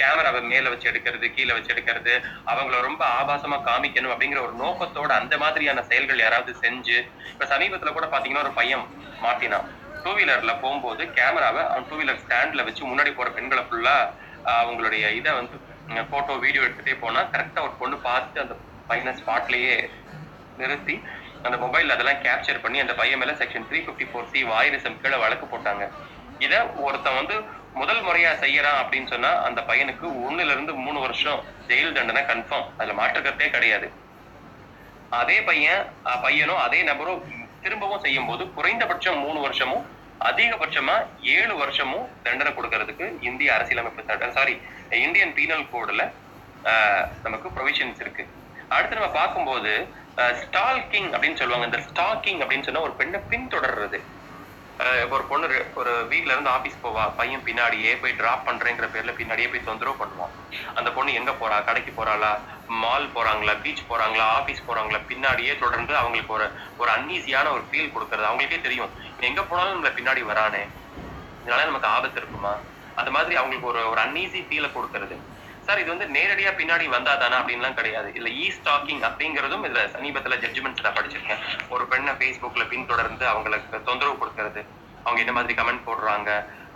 கேமராவை 0.00 0.40
மேல 0.50 0.70
வச்சு 0.72 0.86
எடுக்கிறது 0.90 1.26
கீழே 1.34 1.52
வச்சு 1.56 1.72
எடுக்கிறது 1.74 2.14
அவங்கள 2.52 2.80
ரொம்ப 2.88 3.02
ஆபாசமா 3.18 3.56
காமிக்கணும் 3.68 4.12
அப்படிங்கிற 4.14 4.40
ஒரு 4.46 4.54
நோக்கத்தோட 4.62 5.10
அந்த 5.20 5.34
மாதிரியான 5.42 5.84
செயல்கள் 5.90 6.22
யாராவது 6.24 6.52
செஞ்சு 6.64 6.96
இப்ப 7.32 7.48
சமீபத்துல 7.52 7.92
கூட 7.98 8.06
பாத்தீங்கன்னா 8.14 8.44
ஒரு 8.46 8.54
பையன் 8.60 8.86
மாட்டினான். 9.24 9.66
டூ 10.04 10.12
வீலர்ல 10.16 10.52
போகும்போது 10.62 11.02
கேமராவை 11.18 11.62
அவன் 11.70 11.86
டூ 11.90 11.96
வீலர் 12.00 12.22
ஸ்டாண்ட்ல 12.24 12.64
வச்சு 12.68 12.82
முன்னாடி 12.90 13.12
போற 13.14 13.30
பெண்களை 13.38 13.62
ஃபுல்லா 13.68 13.96
அவங்களுடைய 14.60 15.04
இதை 15.20 15.30
வந்து 15.32 15.56
போட்டோ 16.12 16.34
வீடியோ 16.44 16.64
எடுத்துட்டே 16.66 16.96
போனா 17.04 17.22
கரெக்டா 17.34 17.62
ஒரு 17.66 17.74
பொண்ணு 17.80 17.96
பார்த்து 18.08 18.40
அந்த 18.44 18.56
பையனை 18.90 19.12
ஸ்பாட்லயே 19.20 19.76
நிறுத்தி 20.60 20.94
அந்த 21.44 21.56
மொபைல் 21.64 21.92
அதெல்லாம் 21.94 22.22
கேப்சர் 22.24 22.62
பண்ணி 22.64 22.78
அந்த 22.84 22.94
பையன் 23.00 23.20
மேல 23.20 23.32
section 23.40 23.66
three 23.68 23.78
fifty 23.86 24.06
four 24.10 24.30
C 24.32 24.40
வாயிரசம் 24.52 25.00
கீழே 25.02 25.18
வழக்கு 25.24 25.46
போட்டாங்க. 25.46 25.84
இத 26.40 26.54
ஒருத்தன் 26.86 27.18
வந்து 27.20 27.36
முதல் 27.80 28.02
முறையா 28.06 28.32
செய்யறான் 28.44 28.78
அப்படின்னு 28.82 29.12
சொன்னா 29.12 29.30
அந்த 29.48 29.60
பையனுக்கு 29.70 30.06
ஒண்ணுல 30.26 30.54
இருந்து 30.54 30.72
மூணு 30.86 30.98
வருஷம் 31.00 31.40
ஜெயில் 31.68 31.96
தண்டனை 31.96 32.22
கன்ஃபார்ம் 32.30 32.68
அதுல 32.78 32.96
மாற்றுக்கிறதே 33.00 33.48
கிடையாது. 33.56 33.88
அதே 35.12 35.38
பையன் 35.48 35.82
அஹ் 36.10 36.20
பையனும் 36.24 36.62
அதே 36.66 36.80
நபரும் 36.82 37.22
திரும்பவும் 37.64 38.02
செய்யும் 38.04 38.26
போது 38.26 38.52
குறைந்தபட்சம் 38.56 39.18
மூணு 39.18 39.38
வருஷமும் 39.40 39.84
அதிகபட்சமா 40.20 40.96
ஏழு 41.34 41.54
வருஷமும் 41.56 42.06
தண்டனை 42.22 42.52
கொடுக்கறதுக்கு 42.52 43.06
இந்திய 43.20 43.48
அரசியலமைப்பு 43.54 44.02
சட்டம் 44.08 44.36
சாரி 44.38 44.54
இந்தியன் 45.04 45.34
பீனல் 45.38 45.70
கோடுல 45.72 46.02
நமக்கு 47.24 47.48
ப்ரொவிஷன்ஸ் 47.56 48.00
இருக்கு. 48.04 48.24
அடுத்து 48.74 48.96
நம்ம 48.96 49.12
பார்க்கும்போது 49.12 49.72
ஸ்டால்கிங் 50.40 51.08
அப்படின்னு 51.16 51.40
சொல்லுவாங்க. 51.40 51.66
இந்த 51.68 51.80
ஸ்டாக்கிங் 51.88 52.42
அப்படின்னு 52.44 52.66
சொன்னா 52.68 52.80
ஒரு 52.80 52.94
பெண்ணை 53.00 53.20
பின்தொடர்றது. 53.30 53.98
ஒரு 55.10 55.24
பொண்ணு 55.28 55.46
ஒரு 55.80 55.92
வீட்ல 56.08 56.32
இருந்து 56.32 56.50
ஆபீஸ் 56.50 56.82
போவா 56.82 57.04
பையன் 57.16 57.44
பின்னாடியே 57.44 57.92
போய் 58.00 58.16
டிராப் 58.20 58.42
பண்றேங்கிற 58.48 58.86
பேர்ல 58.94 59.12
பின்னாடியே 59.20 59.48
போய் 59.52 59.66
தொந்தரவு 59.68 59.96
பண்ணுவான். 60.02 60.34
அந்த 60.78 60.90
பொண்ணு 60.96 61.12
எங்க 61.20 61.32
போறா? 61.40 61.58
கடைக்கு 61.68 61.92
போறாளா? 61.98 62.32
மால் 62.82 63.06
போறாங்களா? 63.16 63.54
பீச் 63.62 63.84
போறாங்களா? 63.90 64.26
ஆபீஸ் 64.40 64.66
போறாங்களா? 64.68 65.00
பின்னாடியே 65.12 65.54
தொடர்ந்து 65.58 65.96
அவங்களுக்கு 66.02 66.34
ஒரு 66.38 66.48
ஒரு 66.78 66.90
அன்ஈஸியான 66.96 67.52
ஒரு 67.54 67.62
ஃபீல் 67.70 67.94
கொடுக்கறது. 67.94 68.28
அவங்களுக்கே 68.30 68.60
தெரியும். 68.66 68.92
எங்க 69.28 69.42
போனாலும் 69.42 69.76
நம்மள 69.76 69.92
பின்னாடி 70.00 70.24
வரானே. 70.32 70.62
இதனால 71.44 71.64
நமக்கு 71.70 71.88
ஆபத்து 71.96 72.20
இருக்குமா? 72.20 72.54
அந்த 73.00 73.10
மாதிரி 73.16 73.36
அவங்களுக்கு 73.40 73.70
ஒரு 73.72 73.80
ஒரு 73.90 74.00
அன்ஈஸி 74.06 74.40
ஃபீலை 74.48 74.68
கொடுக்கறது. 74.76 75.16
சார் 75.66 75.80
இது 75.82 75.90
வந்து 75.92 76.06
நேரடியா 76.16 76.50
பின்னாடி 76.58 76.84
வந்தாதானா 76.96 77.36
அப்படின்லாம் 77.40 77.78
கிடையாது. 77.78 78.08
இல்ல 78.18 78.28
இ 78.42 78.46
ஸ்டாக்கிங் 78.56 79.02
அப்படிங்கிறதும் 79.08 79.64
இதுல 79.68 79.84
சமீபத்துல 79.94 80.36
ஜட்ஜ்மெண்ட்ஸ் 80.44 80.84
நான் 80.86 80.96
படிச்சிருக்கேன். 80.98 81.40
ஒரு 81.74 81.84
பெண்ணை 81.92 82.12
பேஸ்புக்ல 82.22 82.64
பின்தொடர்ந்து 82.72 83.24
அவங்களுக்கு 83.32 83.82
தொந்தரவு 83.88 84.20
கொடுக்கறது. 84.22 84.62
அவங்க 85.06 85.20
என்ன 85.24 85.34
மாதிரி 85.38 85.54
கமெண்ட் 85.60 85.86
போடுறாங்க. 85.88 86.30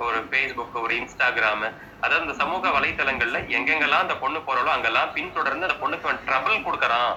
ஒரு 0.07 0.19
ஃபேஸ்புக் 0.29 0.77
ஒரு 0.85 0.95
இன்ஸ்டாகிராம் 1.01 1.65
அதாவது 2.05 2.25
இந்த 2.27 2.37
சமூக 2.43 2.69
வலைத்தளங்கள்ல 2.77 3.39
எங்கெங்கெல்லாம் 3.57 4.05
அந்த 4.05 4.15
பொண்ணு 4.23 4.39
போறாலோ 4.49 4.71
அங்கெல்லாம் 4.77 5.11
பின்தொடர்ந்து 5.17 5.67
அந்த 5.69 5.79
பொண்ணுக்கு 5.83 6.15
ட்ரபிள் 6.29 6.65
கொடுக்கறான். 6.67 7.13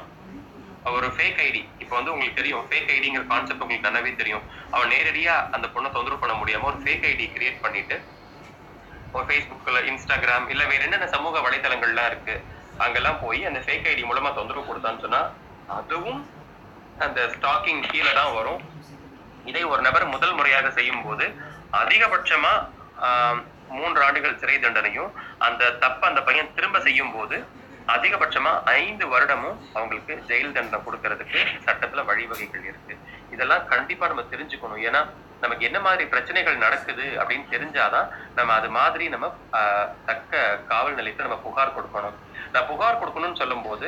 ஒரு 0.94 1.08
ஃபேக் 1.16 1.40
ஐடி 1.48 1.62
இப்போ 1.84 1.94
வந்து 1.98 2.12
உங்களுக்கு 2.14 2.40
தெரியும். 2.40 2.64
ஃபேக் 2.70 2.90
ஐடிங்கிற 2.96 3.24
கான்செப்ட் 3.32 3.64
உங்களுக்கு 3.66 3.88
நல்லாவே 3.90 4.12
தெரியும். 4.22 4.44
அவன் 4.76 4.92
நேரடியா 4.96 5.36
அந்த 5.56 5.68
பொண்ணை 5.76 5.90
தொந்தரவு 5.98 6.22
பண்ண 6.24 6.36
முடியாம 6.42 6.68
ஒரு 6.72 6.80
ஃபேக் 6.84 7.06
ஐடி 7.12 7.28
கிரியேட் 7.36 7.64
பண்ணிட்டு 7.66 7.98
ஒரு 9.14 9.26
ஃபேஸ்புக்கில் 9.28 9.88
இன்ஸ்டாகிராம் 9.90 10.48
இல்லை 10.50 10.66
வேற 10.66 10.84
என்னென்ன 10.84 11.08
சமூக 11.14 11.42
வலைத்தளங்கள்லாம் 11.42 12.08
இருக்கு 12.08 12.36
அங்கெல்லாம் 12.80 13.20
போய் 13.20 13.42
அந்த 13.46 13.60
ஃபேக் 13.60 13.90
ஐடி 13.90 14.04
மூலமா 14.06 14.30
தொந்தரவு 14.34 14.70
கொடுத்தான்னு 14.70 15.04
சொன்னா 15.04 15.22
அதுவும் 15.76 16.22
அந்த 17.00 17.20
ஸ்டாக்கிங் 17.34 17.84
கீழே 17.86 18.12
தான் 18.14 18.34
வரும். 18.36 18.62
இதை 19.46 19.64
ஒரு 19.70 19.82
நபர் 19.82 20.06
முதல் 20.12 20.36
முறையாக 20.36 20.68
செய்யும் 20.72 21.04
போது 21.04 21.26
அதிகபட்சமா 21.80 22.54
ஆஹ், 23.06 23.40
மூன்று 23.72 24.00
ஆண்டுகள் 24.04 24.40
சிறை 24.42 24.56
தண்டனையும் 24.60 25.12
அந்த 25.40 25.72
தப்பை 25.82 26.06
அந்த 26.10 26.22
பையன் 26.22 26.54
திரும்ப 26.56 26.80
செய்யும் 26.82 27.14
போது 27.14 27.38
அதிகபட்சமா 27.88 28.52
ஐந்து 28.76 29.06
வருடமும் 29.08 29.58
அவங்களுக்கு 29.76 30.14
ஜெயில் 30.30 30.54
தண்டனை 30.54 30.80
கொடுக்கறதுக்கு 30.82 31.38
சட்டத்துல 31.66 32.04
வழிவகைகள் 32.06 32.68
இருக்கு. 32.70 32.94
இதெல்லாம் 33.32 33.66
கண்டிப்பா 33.68 34.08
நம்ம 34.08 34.26
தெரிஞ்சுக்கணும். 34.32 34.84
ஏன்னா 34.88 35.02
நமக்கு 35.44 35.68
என்ன 35.70 35.80
மாதிரி 35.88 36.04
பிரச்சனைகள் 36.14 36.64
நடக்குது 36.66 37.06
அப்படின்னு 37.22 37.48
தெரிஞ்சாதான் 37.56 38.08
நம்ம 38.38 38.54
அது 38.60 38.70
மாதிரி 38.78 39.06
நம்ம 39.14 39.28
தக்க 40.10 40.42
காவல் 40.72 40.98
நிலையத்தை 41.00 41.26
நம்ம 41.28 41.40
புகார் 41.48 41.76
கொடுக்கணும். 41.78 42.18
நான் 42.54 42.70
புகார் 42.72 43.02
கொடுக்கணும்னு 43.02 43.42
சொல்லும்போது 43.42 43.88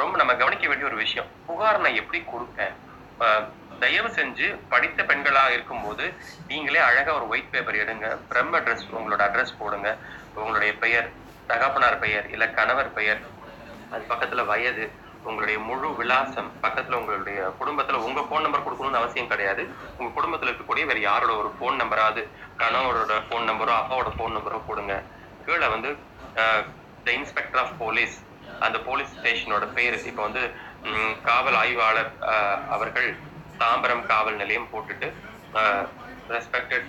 ரொம்ப 0.00 0.14
நம்ம 0.20 0.32
கவனிக்க 0.42 0.64
வேண்டிய 0.68 0.88
ஒரு 0.90 0.98
விஷயம். 1.04 1.28
புகார் 1.48 1.82
நான் 1.84 2.00
எப்படி 2.02 2.20
கொடுப்பேன்? 2.32 2.74
தயவு 3.82 4.08
செஞ்சு 4.16 4.46
படித்த 4.72 5.02
பெண்களா 5.10 5.44
இருக்கும்போது 5.54 6.04
நீங்களே 6.50 6.80
அழகா 6.88 7.12
ஒரு 7.18 7.26
ஒயிட் 7.32 7.52
பேப்பர் 7.54 7.80
எடுங்க. 7.84 8.08
பிரம்ம 8.30 8.58
அட்ரஸ் 8.60 8.84
உங்களோட 8.98 9.22
அட்ரஸ் 9.28 9.58
போடுங்க. 9.60 9.88
உங்களுடைய 10.40 10.72
பெயர் 10.84 11.08
தகப்பனார் 11.50 12.02
பெயர் 12.04 12.26
இல்ல 12.34 12.44
கணவர் 12.58 12.94
பெயர் 12.98 13.20
அது 13.94 14.04
பக்கத்துல 14.12 14.44
வயது 14.52 14.84
உங்களுடைய 15.28 15.58
முழு 15.66 15.88
விலாசம் 16.00 16.50
பக்கத்துல 16.64 16.98
உங்களுடைய 17.00 17.38
குடும்பத்துல 17.60 18.00
உங்க 18.06 18.22
போன் 18.30 18.44
நம்பர் 18.46 18.64
கொடுக்கணும்னு 18.66 19.00
அவசியம் 19.00 19.30
கிடையாது. 19.32 19.62
உங்க 19.98 20.10
குடும்பத்துல 20.16 20.50
இருக்கக்கூடிய 20.50 20.84
வேற 20.90 21.00
யாரோட 21.08 21.32
ஒரு 21.42 21.50
போன் 21.60 21.80
நம்பராவது 21.82 22.22
கணவரோட 22.62 23.14
போன் 23.30 23.48
நம்பரோ 23.50 23.74
அப்பாவோட 23.80 24.10
போன் 24.20 24.36
நம்பரோ 24.36 24.60
கொடுங்க. 24.70 24.94
கீழே 25.46 25.68
வந்து 25.74 25.90
த 27.06 27.10
இன்ஸ்பெக்டர் 27.18 27.62
ஆஃப் 27.62 27.74
போலீஸ் 27.82 28.16
அந்த 28.64 28.78
போலீஸ் 28.88 29.14
ஸ்டேஷனோட 29.18 29.64
பேர். 29.78 29.96
இப்போ 30.10 30.22
வந்து 30.28 30.42
காவல் 31.28 31.58
ஆய்வாளர் 31.62 32.12
அவர்கள் 32.74 33.08
தாம்பரம் 33.62 34.04
காவல் 34.12 34.40
நிலையம் 34.42 34.70
போட்டுட்டு 34.74 35.08
ரெஸ்பெக்டட் 36.34 36.88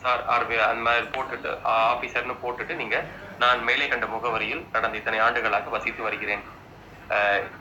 சார் 0.00 0.22
ஆர் 0.32 0.44
அந்த 0.70 0.82
மாதிரி 0.88 1.06
போட்டுட்டு 1.16 1.50
ஆபீசர்னு 1.92 2.36
போட்டுட்டு 2.44 2.74
நீங்க 2.82 2.96
நான் 3.42 3.66
மேலே 3.68 3.86
கண்ட 3.92 4.06
முகவரியில் 4.12 4.62
கடந்த 4.74 4.98
இத்தனை 5.00 5.18
ஆண்டுகளாக 5.24 5.72
வசித்து 5.74 6.02
வருகிறேன். 6.06 6.44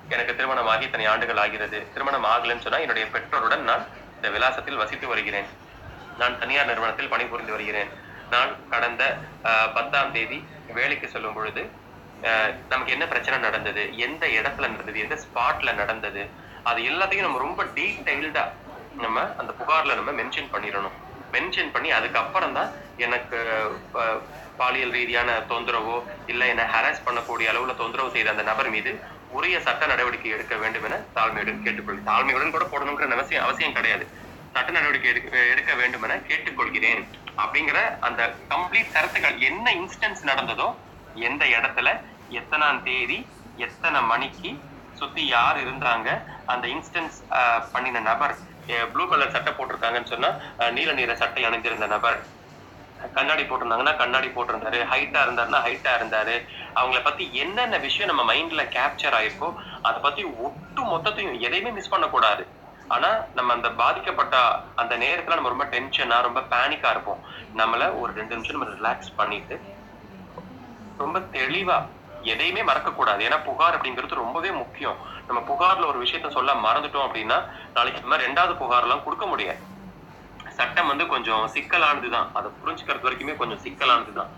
எனக்கு 0.10 0.34
திருமணமாகி 0.36 0.86
இத்தனை 0.86 1.06
ஆண்டுகள் 1.06 1.38
ஆகிறது. 1.38 1.80
திருமணம் 1.94 2.26
ஆகலைன்னு 2.26 2.62
சொன்னா 2.62 2.80
என்னுடைய 2.80 3.06
பெற்றோருடன் 3.10 3.64
நான் 3.64 3.84
இந்த 4.18 4.30
விலாசத்தில் 4.30 4.82
வசித்து 4.82 5.08
வருகிறேன். 5.08 5.50
நான் 6.18 6.40
தனியார் 6.40 6.66
நிறுவனத்தில் 6.66 7.10
பணிபுரிந்து 7.10 7.52
வருகிறேன். 7.52 7.90
நான் 8.32 8.52
கடந்த 8.70 9.04
ஆஹ், 9.44 9.70
பத்தாம் 9.74 10.12
தேதி 10.12 10.38
வேலைக்கு 10.74 11.08
செல்லும் 11.08 11.34
பொழுது 11.34 11.64
ஆஹ், 12.24 12.52
நமக்கு 12.70 12.94
என்ன 12.94 13.06
பிரச்சனை 13.08 13.38
நடந்தது? 13.40 13.98
எந்த 13.98 14.26
இடத்துல 14.38 14.68
நடந்தது? 14.68 15.00
எந்த 15.00 15.16
ஸ்பாட்ல 15.24 15.74
நடந்தது? 15.74 16.22
அது 16.66 16.80
எல்லாத்தையும் 16.82 17.22
நம்ம 17.22 17.40
ரொம்ப 17.40 17.64
டீடைல்டா 17.76 18.46
நம்ம 18.98 19.20
அந்த 19.38 19.52
புகார்ல 19.60 19.96
நம்ம 19.96 20.12
மென்ஷன் 20.12 20.52
பண்ணிடணும். 20.52 20.96
மென்ஷன் 21.34 21.72
பண்ணி 21.72 21.90
அதுக்கப்புறம் 21.92 22.54
தான் 22.54 22.70
எனக்கு 22.98 23.38
பாலியல் 24.60 24.92
ரீதியான 24.92 25.30
தொந்தரவோ 25.50 25.96
இல்லை 26.26 26.48
என்னை 26.50 26.66
ஹராஸ் 26.66 27.06
பண்ணக்கூடிய 27.06 27.48
அளவுல 27.52 27.74
தொந்தரவு 27.76 28.10
செய்த 28.12 28.30
அந்த 28.30 28.44
நபர் 28.44 28.70
மீது 28.70 28.92
உரிய 29.38 29.58
சட்ட 29.68 29.84
நடவடிக்கை 29.92 30.32
எடுக்க 30.36 30.56
வேண்டும் 30.64 30.86
என 30.88 30.98
தாழ்மையுடன் 31.16 31.64
கேட்டுக்கொள் 31.66 32.02
தாழ்மையுடன் 32.10 32.54
கூட 32.56 32.66
போடணுங்கிற 32.72 33.08
அவசியம் 33.18 33.46
அவசியம் 33.46 33.76
கிடையாது. 33.78 34.06
சட்ட 34.56 34.70
நடவடிக்கை 34.78 35.10
எடுக்க 35.14 35.38
எடுக்க 35.54 35.72
வேண்டும் 35.80 36.04
என 36.08 36.18
கேட்டுக்கொள்கிறேன். 36.30 37.02
அப்படிங்கிற 37.44 37.78
அந்த 38.08 38.22
கம்ப்ளீட் 38.54 38.94
கருத்துக்கள் 38.96 39.40
என்ன 39.50 39.66
இன்ஸ்டன்ஸ் 39.82 40.24
நடந்ததோ 40.30 40.68
எந்த 41.30 41.44
இடத்துல 41.58 41.90
எத்தனாம் 42.40 42.82
தேதி 42.88 43.18
எத்தனை 43.66 44.00
மணிக்கு 44.12 44.50
சுத்தி 45.00 45.24
யார் 45.36 45.58
இருந்தாங்க 45.66 46.10
அந்த 46.54 46.66
இன்ஸ்டன்ஸ் 46.76 47.18
பண்ணின 47.74 48.04
நபர் 48.10 48.36
ப்ளூ 48.94 49.04
கலர் 49.10 49.34
சட்டை 49.36 49.52
போட்டிருக்காங்கன்னு 49.58 50.12
சொன்னா 50.14 50.30
நீல 50.78 50.94
நிற 51.00 51.14
சட்டை 51.22 51.44
அணிஞ்சிருந்த 51.50 51.88
நபர் 51.96 52.18
கண்ணாடி 53.14 53.44
போட்டிருந்தாங்கன்னா 53.44 53.96
கண்ணாடி 53.98 54.28
போட்டிருந்தாரு. 54.28 54.80
ஹைட்டா 54.92 55.22
இருந்தாருன்னா 55.26 55.60
ஹைட்டா 55.68 55.92
இருந்தாரு. 56.00 56.36
அவங்கள 56.76 57.04
பத்தி 57.04 57.34
என்னென்ன 57.34 57.78
விஷயம் 57.78 58.16
நம்ம 58.16 58.34
மைண்ட்ல 58.34 58.64
கேப்சர் 58.76 59.18
ஆயிருக்கோ 59.20 59.56
அதை 59.82 60.02
பத்தி 60.02 60.24
ஒட்டு 60.24 60.82
மொத்தத்தையும் 60.84 61.40
எதையுமே 61.40 61.72
மிஸ் 61.72 61.90
பண்ணக்கூடாது. 61.90 62.48
ஆனா 62.88 63.10
நம்ம 63.34 63.54
அந்த 63.54 63.70
பாதிக்கப்பட்ட 63.72 64.38
அந்த 64.76 64.98
நேரத்துல 64.98 65.38
நம்ம 65.40 65.50
ரொம்ப 65.50 65.66
டென்ஷனா 65.66 66.22
ரொம்ப 66.22 66.40
பேனிக்கா 66.40 66.90
இருப்போம். 66.90 67.22
நம்மள 67.58 68.00
ஒரு 68.00 68.14
ரெண்டு 68.14 68.36
நிமிஷம் 68.36 68.58
நம்ம 68.58 68.74
ரிலாக்ஸ் 68.76 69.16
பண்ணிட்டு 69.16 69.62
ரொம்ப 70.98 71.20
தெளிவா 71.20 71.78
எதையுமே 72.22 72.64
மறக்க 72.64 72.92
கூடாது 72.92 73.30
ஏன்னா 73.30 73.44
புகார் 73.44 73.82
அப்படிங்கிறது 73.82 74.22
ரொம்பவே 74.24 74.52
முக்கியம். 74.52 74.98
நம்ம 75.28 75.40
புகார்ல 75.52 75.86
ஒரு 75.86 76.02
விஷயத்த 76.04 76.30
சொல்ல 76.30 76.54
மறந்துட்டோம் 76.54 77.08
அப்படின்னா 77.08 77.38
நாளைக்கு 77.74 78.02
இந்த 78.02 78.12
மாதிரி 78.12 78.28
ரெண்டாவது 78.28 78.54
புகார்லாம் 78.64 79.04
கொடுக்க 79.04 79.26
முடியாது. 79.26 79.74
சட்டம் 80.58 80.90
வந்து 80.92 81.06
கொஞ்சம் 81.14 81.46
சிக்கலானதுதான். 81.54 82.28
அதை 82.38 82.50
புரிஞ்சுக்கிறது 82.62 83.06
வரைக்குமே 83.08 83.36
கொஞ்சம் 83.36 83.62
சிக்கலானதுதான். 83.66 84.32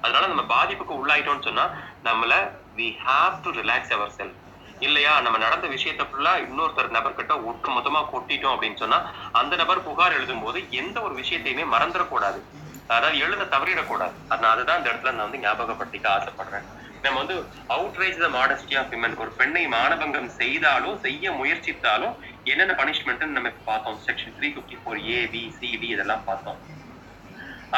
அதனால 0.00 0.24
நம்ம 0.26 0.44
பாதிப்புக்கு 0.54 0.94
உள்ளாயிட்டோம்னு 1.00 1.46
சொன்னா 1.48 1.64
நம்மள 2.04 2.34
we 2.76 2.88
have 3.06 3.34
to 3.42 3.50
relax 3.60 3.92
ourself 4.18 4.34
இல்லையா? 4.78 5.12
நம்ம 5.20 5.38
நடந்த 5.38 5.66
விஷயத்த 5.68 6.02
ஃபுல்லா 6.06 6.32
இன்னொருத்தர் 6.44 6.94
நபர்கிட்ட 6.96 7.34
ஒட்டு 7.44 7.68
மொத்தமா 7.70 8.00
கொட்டிட்டோம் 8.12 8.54
அப்படின்னு 8.54 8.76
சொன்னா 8.76 8.98
அந்த 9.32 9.56
நபர் 9.56 9.82
புகார் 9.82 10.16
எழுதும் 10.18 10.42
போது 10.42 10.58
எந்த 10.80 10.96
ஒரு 11.02 11.14
விஷயத்தையுமே 11.14 11.64
மறந்துடக்கூடாது. 11.74 12.40
அதாவது 12.86 13.18
எழுத 13.18 13.42
தவறிடக்கூடாது. 13.54 14.14
நான் 14.40 14.52
அதுதான் 14.54 14.78
இந்த 14.78 14.88
இடத்துல 14.90 15.12
நான் 15.12 15.26
வந்து 15.26 15.42
ஞாபகப்படுத்திக்க 15.44 16.08
ஆசைப்படுறேன். 16.16 16.66
நம்ம 17.04 17.16
வந்து 17.22 17.36
outrage 17.76 18.18
the 18.24 18.28
modesty 18.36 18.74
of 18.80 18.90
women 18.94 19.16
ஒரு 19.22 19.30
பெண்ணை 19.40 19.62
மானபங்கம் 19.74 20.28
செய்தாலும் 20.40 20.98
செய்ய 21.04 21.32
முயற்சித்தாலும் 21.40 22.14
என்னென்ன 22.50 22.74
பனிஷ்மெண்ட் 22.80 23.24
நம்ம 23.38 23.50
பார்த்தோம். 23.70 23.98
Section 24.06 24.36
three 24.38 24.48
fifty 24.56 24.76
four 24.82 25.00
A 25.14 25.18
B 25.32 25.42
C 25.58 25.70
D 25.82 25.88
இதெல்லாம் 25.96 26.24
பார்த்தோம். 26.28 26.60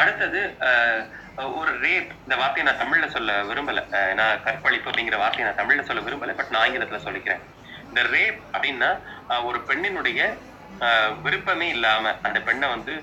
அடுத்தது 0.00 0.40
ஒரு 1.58 1.72
ரேப் 1.84 2.10
இந்த 2.24 2.34
வார்த்தையை 2.40 2.64
நான் 2.68 2.80
தமிழ்ல 2.82 3.06
சொல்ல 3.16 3.32
விரும்பல. 3.50 3.80
நான் 4.20 4.40
கற்பழிப்பு 4.46 4.88
அப்படிங்கிற 4.90 5.18
வார்த்தையை 5.22 5.46
நான் 5.48 5.60
தமிழ்ல 5.62 5.84
சொல்ல 5.88 6.02
விரும்பல 6.08 6.34
பட் 6.40 6.52
நான் 6.54 6.64
ஆங்கிலத்துல 6.66 7.00
சொல்லிக்கிறேன். 7.06 7.42
இந்த 7.90 8.02
ரேப் 8.14 8.40
அப்படின்னா 8.54 8.90
ஒரு 9.48 9.58
பெண்ணினுடைய 9.70 10.20
விருப்பமே 11.24 11.66
இல்லாம 11.74 12.12
அந்த 12.26 12.38
பெண்ணை 12.46 12.66
வந்து 12.74 12.94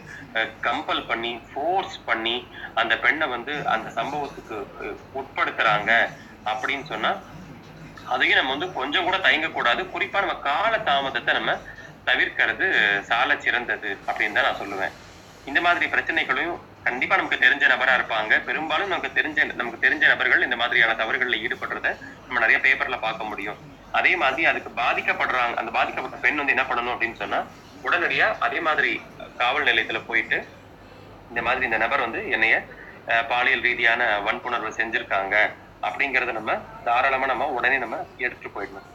கம்பல் 0.67 1.03
பண்ணி 1.09 1.31
ஃபோர்ஸ் 1.49 1.97
பண்ணி 2.09 2.35
அந்த 2.81 2.93
பெண்ணை 3.05 3.27
வந்து 3.35 3.53
அந்த 3.75 3.87
சம்பவத்துக்கு 3.99 4.57
உட்படுத்துறாங்க 5.19 5.91
அப்படின்னு 6.51 6.85
சொன்னா 6.93 7.11
அதையும் 8.13 8.39
நம்ம 8.39 8.53
வந்து 8.55 8.69
கொஞ்சம் 8.79 9.05
கூட 9.07 9.17
தயங்கக்கூடாது. 9.27 9.81
குறிப்பா 9.93 10.23
நம்ம 10.23 10.37
கால 10.49 10.73
தாமதத்தை 10.89 11.33
நம்ம 11.39 11.53
தவிர்க்கிறது 12.09 12.65
சால 13.09 13.29
சிறந்தது 13.45 13.89
அப்படின்னு 14.07 14.37
தான் 14.37 14.47
நான் 14.47 14.61
சொல்லுவேன். 14.61 14.93
இந்த 15.49 15.59
மாதிரி 15.65 15.85
பிரச்சனைகளையும் 15.93 16.59
கண்டிப்பா 16.87 17.17
நமக்கு 17.19 17.43
தெரிஞ்ச 17.45 17.65
நபரா 17.73 17.95
இருப்பாங்க. 17.99 18.33
பெரும்பாலும் 18.47 18.91
நமக்கு 18.93 19.17
தெரிஞ்ச 19.19 19.39
நமக்கு 19.59 19.83
தெரிஞ்ச 19.85 20.03
நபர்கள் 20.13 20.45
இந்த 20.47 20.57
மாதிரியான 20.61 20.95
தவறுகளில் 21.01 21.43
ஈடுபடுறத 21.45 21.89
நம்ம 22.27 22.41
நிறைய 22.45 22.59
பேப்பர்ல 22.65 22.99
பார்க்க 23.07 23.31
முடியும். 23.31 23.59
அதே 23.99 24.11
மாதிரி 24.21 24.43
அதுக்கு 24.51 24.69
பாதிக்கப்படுறாங்க 24.81 25.55
அந்த 25.61 25.71
பாதிக்கப்பட்ட 25.77 26.17
பெண் 26.25 26.39
வந்து 26.41 26.55
என்ன 26.55 26.65
பண்ணணும் 26.69 26.93
அப்படின்னு 26.93 27.21
சொன்னா 27.23 27.39
உடனடியா 27.87 28.27
அதே 28.45 28.59
மாதிரி 28.67 28.91
காவல் 29.41 29.67
நிலையத்துல 29.69 29.99
போயிட்டு 30.09 30.37
இந்த 31.29 31.41
மாதிரி 31.47 31.65
இந்த 31.69 31.79
நபர் 31.83 32.05
வந்து 32.05 32.21
என்னைய 32.35 32.55
பாலியல் 33.31 33.65
ரீதியான 33.67 34.01
வன்புணர்வு 34.25 34.71
செஞ்சிருக்காங்க 34.79 35.35
அப்படிங்கறத 35.87 36.31
நம்ம 36.39 36.55
தாராளமா 36.87 37.27
நம்ம 37.31 37.47
உடனே 37.57 37.77
நம்ம 37.83 37.95
எடுத்துட்டு 38.25 38.51
போயிடணும். 38.55 38.89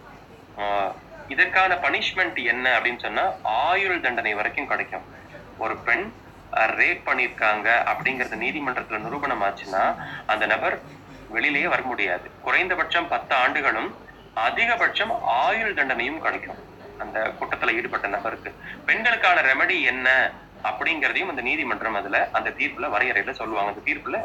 இதற்கான 1.35 1.75
பனிஷ்மெண்ட் 1.85 2.39
என்ன 2.53 2.67
அப்படின்னு 2.77 3.05
சொன்னா 3.07 3.25
ஆயுள் 3.63 4.03
தண்டனை 4.05 4.33
வரைக்கும் 4.41 4.71
கிடைக்கும். 4.73 5.07
ஒரு 5.65 5.75
பெண் 5.89 6.07
ரேப் 6.81 7.03
பண்ணியிருக்காங்க 7.09 7.69
அப்படிங்கறது 7.91 8.37
நீதிமன்றத்துல 8.45 9.01
நிரூபணம் 9.07 9.43
ஆச்சுன்னா 9.47 9.83
அந்த 10.33 10.45
நபர் 10.53 10.77
வெளியிலேயே 11.35 11.69
வர 11.73 11.83
முடியாது. 11.91 12.27
குறைந்தபட்சம் 12.47 13.09
பத்து 13.15 13.35
ஆண்டுகளும் 13.43 13.91
அதிகபட்சம் 14.37 15.13
ஆயுள் 15.43 15.75
தண்டனையும் 15.75 16.19
கிடைக்கும். 16.19 16.61
அந்த 17.01 17.19
குற்றத்துல 17.39 17.75
ஈடுபட்ட 17.75 18.07
நபருக்கு. 18.09 18.51
பெண்களுக்கான 18.85 19.41
ரெமெடி 19.43 19.83
என்ன 19.85 20.09
அப்படிங்கிறதையும் 20.65 21.29
அந்த 21.29 21.43
நீதிமன்றம் 21.43 21.95
அதுல 21.95 22.31
அந்த 22.33 22.55
தீர்ப்புல 22.59 22.89
வரையறையில 22.95 23.31
சொல்லுவாங்க. 23.33 23.73
அந்த 23.73 23.85
தீர்ப்புல 23.87 24.19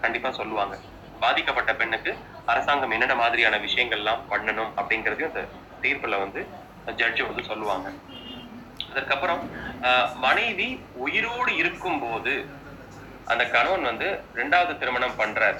கண்டிப்பா 0.00 0.30
சொல்லுவாங்க. 0.32 0.74
பாதிக்கப்பட்ட 1.22 1.74
பெண்ணுக்கு 1.74 2.12
அரசாங்கம் 2.44 2.90
என்னென்ன 2.90 3.14
மாதிரியான 3.14 3.56
விஷயங்கள்லாம் 3.58 4.22
பண்ணணும் 4.30 4.72
அப்படிங்கறதையும் 4.76 5.32
அந்த 5.32 5.42
தீர்ப்புல 5.82 6.18
வந்து 6.18 6.40
ஜட்ஜு 6.86 7.22
வந்து 7.26 7.44
சொல்லுவாங்க. 7.44 7.88
அதற்கப்புறம் 8.90 9.42
ஆஹ், 9.82 10.08
மனைவி 10.16 10.66
உயிரோடு 11.04 11.56
இருக்கும் 11.56 12.00
போது 12.00 12.34
அந்த 13.26 13.44
கணவன் 13.48 13.82
வந்து 13.82 14.08
ரெண்டாவது 14.34 14.78
திருமணம் 14.78 15.18
பண்றார். 15.18 15.58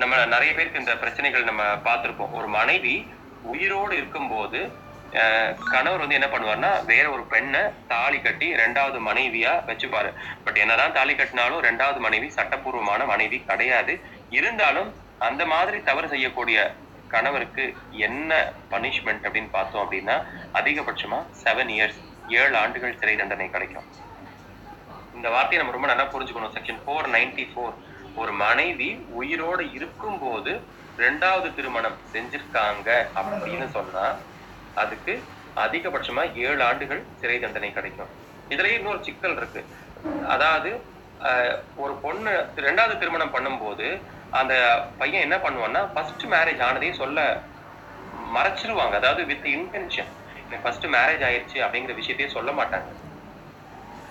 நம்ம 0.00 0.14
நிறைய 0.26 0.50
பேருக்கு 0.54 0.78
இந்த 0.78 0.94
பிரச்சனைகள் 0.96 1.44
நம்ம 1.44 1.62
பார்த்திருப்போம். 1.86 2.32
ஒரு 2.32 2.48
மனைவி 2.58 2.94
உயிரோடு 3.44 3.94
இருக்கும்போது 3.96 4.60
ஆஹ், 5.12 5.52
கணவர் 5.70 6.02
வந்து 6.02 6.14
என்ன 6.14 6.28
பண்ணுவார்னா 6.28 6.68
வேற 6.84 7.10
ஒரு 7.10 7.22
பெண்ணை 7.26 7.60
தாலி 7.88 8.18
கட்டி 8.20 8.48
ரெண்டாவது 8.54 8.98
மனைவியா 9.06 9.52
வச்சுப்பாரு. 9.66 10.10
பட் 10.44 10.56
என்னதான் 10.56 10.92
தாலி 10.92 11.14
கட்டினாலும் 11.14 11.64
ரெண்டாவது 11.64 11.98
மனைவி 11.98 12.28
சட்டப்பூர்வமான 12.30 13.06
மனைவி 13.06 13.38
கிடையாது. 13.44 13.94
இருந்தாலும் 14.30 14.90
அந்த 15.20 15.42
மாதிரி 15.46 15.78
தவறு 15.82 16.08
செய்யக்கூடிய 16.08 16.58
கணவருக்கு 17.08 17.64
என்ன 18.00 18.30
பனிஷ்மெண்ட் 18.70 19.26
அப்படின்னு 19.26 19.50
பார்த்தோம் 19.50 19.84
அப்படின்னா 19.84 20.16
அதிகபட்சமா 20.54 21.18
செவன் 21.42 21.72
இயர்ஸ் 21.76 22.00
ஏழு 22.38 22.56
ஆண்டுகள் 22.56 22.98
சிறை 23.00 23.16
தண்டனை 23.16 23.50
கிடைக்கும். 23.50 23.88
இந்த 25.14 25.28
வார்த்தையை 25.28 25.60
நம்ம 25.62 25.76
ரொம்ப 25.76 25.86
நல்லா 25.86 26.06
புரிஞ்சுக்கணும். 26.12 26.54
செக்ஷன் 26.54 26.82
ஃபோர் 26.84 27.08
நைன்டி 27.16 27.46
ஃபோர் 27.50 27.74
ஒரு 28.20 28.32
மனைவி 28.40 28.88
உயிரோடு 29.12 29.72
இருக்கும்போது 29.72 30.52
ரெண்டாவது 30.98 31.48
திருமணம் 31.54 31.98
செஞ்சிருக்காங்க 32.12 32.88
அப்படின்னு 33.20 33.66
சொன்னா 33.70 34.06
அதுக்கு 34.76 35.12
அதிகபட்சமா 35.56 36.22
ஏழு 36.44 36.62
ஆண்டுகள் 36.64 37.06
சிறை 37.16 37.38
தண்டனை 37.38 37.70
கிடைக்கும். 37.72 38.10
இதுலயே 38.50 38.78
இன்னொரு 38.78 39.04
சிக்கல் 39.04 39.36
இருக்கு. 39.36 39.62
அதாவது 40.26 40.70
ஆஹ், 41.20 41.54
ஒரு 41.76 41.94
பொண்ணு 41.96 42.32
ரெண்டாவது 42.66 42.94
திருமணம் 42.98 43.34
பண்ணும்போது 43.34 43.86
அந்த 44.32 44.54
பையன் 44.98 45.24
என்ன 45.26 45.36
பண்ணுவான்னா 45.38 45.80
ஃபர்ஸ்ட் 45.92 46.24
மேரேஜ் 46.26 46.62
ஆனதே 46.62 46.92
சொல்ல 46.92 47.18
மறைச்சிருவாங்க. 48.34 48.94
அதாவது 48.94 49.22
வித் 49.26 49.48
இன்டென்ஷன் 49.54 50.10
ஃபர்ஸ்ட் 50.62 50.86
மேரேஜ் 50.86 51.24
ஆயிருச்சு 51.26 51.58
அப்படிங்கிற 51.64 51.94
விஷயத்தையே 51.98 52.28
சொல்ல 52.28 52.50
மாட்டாங்க. 52.52 52.88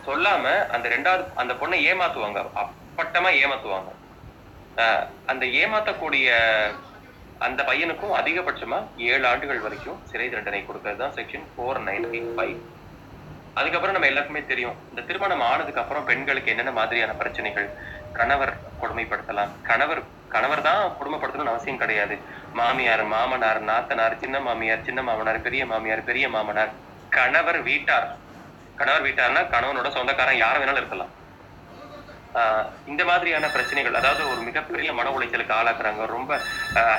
சொல்லாம 0.03 0.43
அந்த 0.69 0.85
ரெண்டாவது 0.89 1.23
அந்த 1.35 1.53
பொண்ணை 1.53 1.77
ஏமாத்துவாங்க. 1.89 2.39
அப்பட்டமா 2.63 3.31
ஏமாத்துவாங்க. 3.41 3.89
அந்த 5.31 5.45
ஏமாத்தக்கூடிய 5.61 6.27
அந்த 7.47 7.61
பையனுக்கும் 7.69 8.17
அதிகபட்சமா 8.19 8.77
ஏழு 9.11 9.25
ஆண்டுகள் 9.29 9.63
வரைக்கும் 9.65 9.99
சிறை 10.09 10.27
தண்டனை 10.29 10.61
கொடுக்கறது 10.65 11.01
தான் 11.03 11.15
செக்ஷன் 11.17 11.47
ஃபோர் 11.53 11.79
நைன்டி 11.87 12.21
ஃபைவ் 12.35 12.57
அதுக்கப்புறம் 13.59 13.95
நம்ம 13.95 14.09
எல்லாருக்குமே 14.09 14.41
தெரியும் 14.51 14.75
இந்த 14.89 15.01
திருமணம் 15.07 15.43
ஆனதுக்கு 15.51 15.81
அப்புறம் 15.81 16.05
பெண்களுக்கு 16.09 16.51
என்னென்ன 16.51 16.71
மாதிரியான 16.79 17.13
பிரச்சனைகள்? 17.21 17.67
கணவர் 18.17 18.53
கொடுமைப்படுத்தலாம். 18.81 19.51
கணவர் 19.69 20.01
கணவர் 20.33 20.61
தான் 20.67 20.81
கொடுமைப்படுத்தணும்னு 20.97 21.53
அவசியம் 21.53 21.81
கிடையாது. 21.83 22.15
மாமியார் 22.59 23.03
மாமனார் 23.13 23.61
நாத்தனார் 23.69 24.19
சின்ன 24.23 24.39
மாமியார் 24.39 24.85
சின்ன 24.87 25.01
மாமனார் 25.01 25.45
பெரிய 25.47 25.65
மாமியார் 25.65 26.07
பெரிய 26.09 26.29
மாமனார். 26.29 26.71
கணவர் 27.17 27.61
வீட்டார். 27.69 28.07
கணவர் 28.79 29.05
வீட்டார்னா 29.07 29.41
கணவனோட 29.55 29.89
சொந்தக்காரன் 29.97 30.41
யார 30.43 30.55
வேணாலும் 30.59 30.81
இருக்கலாம். 30.81 31.13
இந்த 32.91 33.03
மாதிரியான 33.09 33.45
பிரச்சனைகள் 33.55 33.97
அதாவது 33.99 34.23
ஒரு 34.31 34.41
மிகப்பெரிய 34.47 34.89
மன 34.97 35.11
உளைச்சலுக்கு 35.15 35.53
ஆளாக்குறாங்க 35.59 36.05
ரொம்ப 36.15 36.31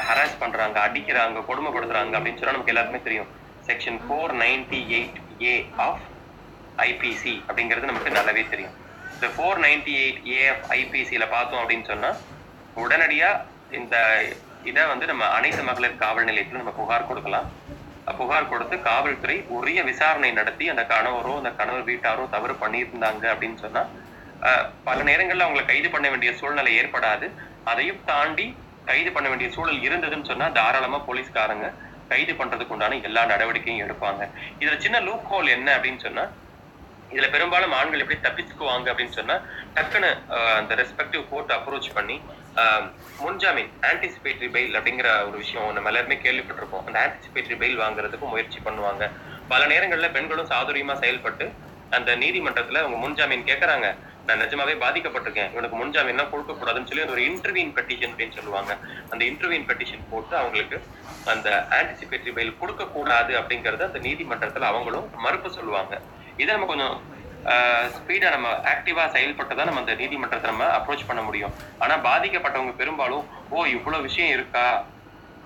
ஹராஸ் 0.07 0.41
பண்றாங்க 0.43 0.79
அடிக்கிறாங்க 0.87 1.45
கொடுமைப்படுத்துறாங்க 1.51 2.17
அப்படின்னு 2.19 2.41
சொன்னா 2.41 2.57
நமக்கு 2.57 2.73
எல்லாருக்குமே 2.75 3.03
தெரியும். 3.07 3.31
Section 3.69 4.01
four 4.05 4.35
ninety 4.43 4.81
eight 4.99 5.19
A 5.51 5.55
of 5.87 6.05
IPC 6.89 7.35
அப்படிங்கிறது 7.49 7.91
நமக்கு 7.91 8.17
நல்லாவே 8.19 8.45
தெரியும். 8.55 8.75
இந்த 9.15 9.29
four 9.37 9.63
ninety 9.67 9.95
eight 10.03 10.21
A 10.35 10.41
of 10.53 10.67
ஐபிசியில 10.79 11.27
பார்த்தோம் 11.37 11.63
அப்படின்னு 11.63 11.89
சொன்னா 11.93 12.11
உடனடியா 12.85 13.31
இந்த 13.81 13.97
இதை 14.71 14.83
வந்து 14.93 15.07
நம்ம 15.11 15.25
அனைத்து 15.39 15.63
மகளிர் 15.69 16.01
காவல் 16.05 16.29
நிலையத்தில் 16.31 16.63
நம்ம 16.63 16.75
புகார் 16.81 17.11
கொடுக்கலாம். 17.11 17.49
புகார் 18.19 18.51
கொடுத்து 18.53 18.77
காவல்துறை 18.91 19.35
உரிய 19.57 19.81
விசாரணை 19.89 20.31
நடத்தி 20.39 20.65
அந்த 20.73 20.83
கணவரோ 20.93 21.33
அந்த 21.41 21.51
கணவர் 21.59 21.89
வீட்டாரோ 21.91 22.25
தவறு 22.35 22.55
பண்ணியிருந்தாங்க 22.63 23.25
அப்படின்னு 23.33 23.59
சொன்னா 23.65 23.83
பல 24.89 24.99
நேரங்களில் 25.09 25.47
அவங்களை 25.47 25.65
கைது 25.71 25.89
பண்ண 25.95 26.07
வேண்டிய 26.13 26.33
சூழ்நிலை 26.41 26.73
ஏற்படாது. 26.81 27.27
அதையும் 27.71 28.03
தாண்டி 28.11 28.47
கைது 28.91 29.11
பண்ண 29.17 29.27
வேண்டிய 29.31 29.49
சூழல் 29.57 29.87
இருந்ததுன்னு 29.89 30.31
சொன்னா 30.31 30.47
தாராளமா 30.59 30.99
போலீஸ்காரங்க 31.09 31.67
கைது 32.13 32.33
பண்றதுக்கு 32.39 32.75
உண்டான 32.75 33.01
எல்லா 33.09 33.23
நடவடிக்கையும் 33.33 33.83
எடுப்பாங்க. 33.87 34.23
இதுல 34.61 34.79
சின்ன 34.85 35.01
லூப் 35.09 35.29
ஹோல் 35.33 35.55
என்ன 35.57 35.69
அப்படின்னு 35.77 36.03
சொன்னா 36.07 36.25
இதுல 37.13 37.29
பெரும்பாலும் 37.35 37.73
ஆண்கள் 37.77 38.03
எப்படி 38.03 38.19
தப்பிச்சுக்குவாங்க 38.25 38.89
அப்படின்னு 38.91 39.17
சொன்னா 39.19 39.37
டக்குன்னு 39.77 40.11
அந்த 40.59 40.75
ரெஸ்பெக்டிவ் 40.81 41.23
கோர்ட் 41.31 41.55
அப்ரோச் 41.57 41.89
பண்ணி 41.97 42.17
முன்ஜாமீன் 43.25 43.73
ஆன்டிசிபேட்டரி 43.89 44.49
பெயில் 44.57 44.77
அப்படிங்கிற 44.79 45.09
ஒரு 45.29 45.37
விஷயம் 45.43 45.73
நம்ம 45.77 45.91
எல்லாருமே 45.91 46.17
கேள்விப்பட்டிருப்போம். 46.27 46.85
அந்த 46.89 46.99
ஆன்டிசிபேட்டரி 47.05 47.57
பெயில் 47.63 47.83
வாங்குறதுக்கு 47.83 48.29
முயற்சி 48.33 48.61
பண்ணுவாங்க. 48.69 49.05
பல 49.53 49.63
நேரங்களில் 49.73 50.15
பெண்களும் 50.17 50.51
சாதுரியமா 50.53 50.97
செயல்பட்டு 51.03 51.47
அந்த 51.97 52.11
நீதிமன்றத்துல 52.23 52.81
அவங்க 52.83 52.99
முன்ஜாமீன் 53.05 53.49
கேட்கறாங்க 53.51 53.89
நான் 54.27 54.41
நிஜமாவே 54.43 54.75
பாதிக்கப்பட்டிருக்கேன். 54.83 55.51
இவனுக்கு 55.55 55.77
முன்ஜாமீன்லாம் 55.83 56.31
கொடுக்க 56.33 56.53
கூடாதுன்னு 56.53 56.89
சொல்லி 56.91 57.05
ஒரு 57.15 57.23
இன்டர்வீன் 57.29 57.73
பெட்டிஷன் 57.77 58.13
அப்படின்னு 58.13 58.37
சொல்லுவாங்க. 58.39 58.73
அந்த 59.13 59.23
இன்டர்வீன் 59.31 59.67
பெட்டிஷன் 59.71 60.05
போட்டு 60.11 60.35
அவங்களுக்கு 60.41 60.77
அந்த 61.33 61.49
ஆன்டிசிபேட்டரி 61.79 62.35
பெயில் 62.37 62.59
கொடுக்க 62.61 62.85
கூடாது 62.97 63.33
அப்படிங்கறத 63.41 63.89
அந்த 63.91 64.03
நீதிமன்றத்துல 64.09 64.69
அவங்களும் 64.73 65.09
மறுப்பு 65.25 65.51
சொல்லுவாங்க. 65.59 65.95
இதை 66.43 66.51
நம்ம 66.55 66.69
கொஞ்சம் 66.73 66.97
ஸ்பீடா 67.97 68.29
நம்ம 68.37 68.49
ஆக்டிவா 68.73 69.05
செயல்பட்டு 69.17 69.55
தான் 69.59 69.69
நம்ம 69.69 69.83
அந்த 69.85 69.95
நீதிமன்றத்தை 70.01 70.49
நம்ம 70.51 70.65
அப்ரோச் 70.79 71.09
பண்ண 71.11 71.23
முடியும். 71.29 71.55
ஆனா 71.83 71.95
பாதிக்கப்பட்டவங்க 72.09 72.75
பெரும்பாலும் 72.81 73.25
ஓ 73.55 73.65
இவ்வளவு 73.77 74.07
விஷயம் 74.09 74.35
இருக்கா? 74.37 74.65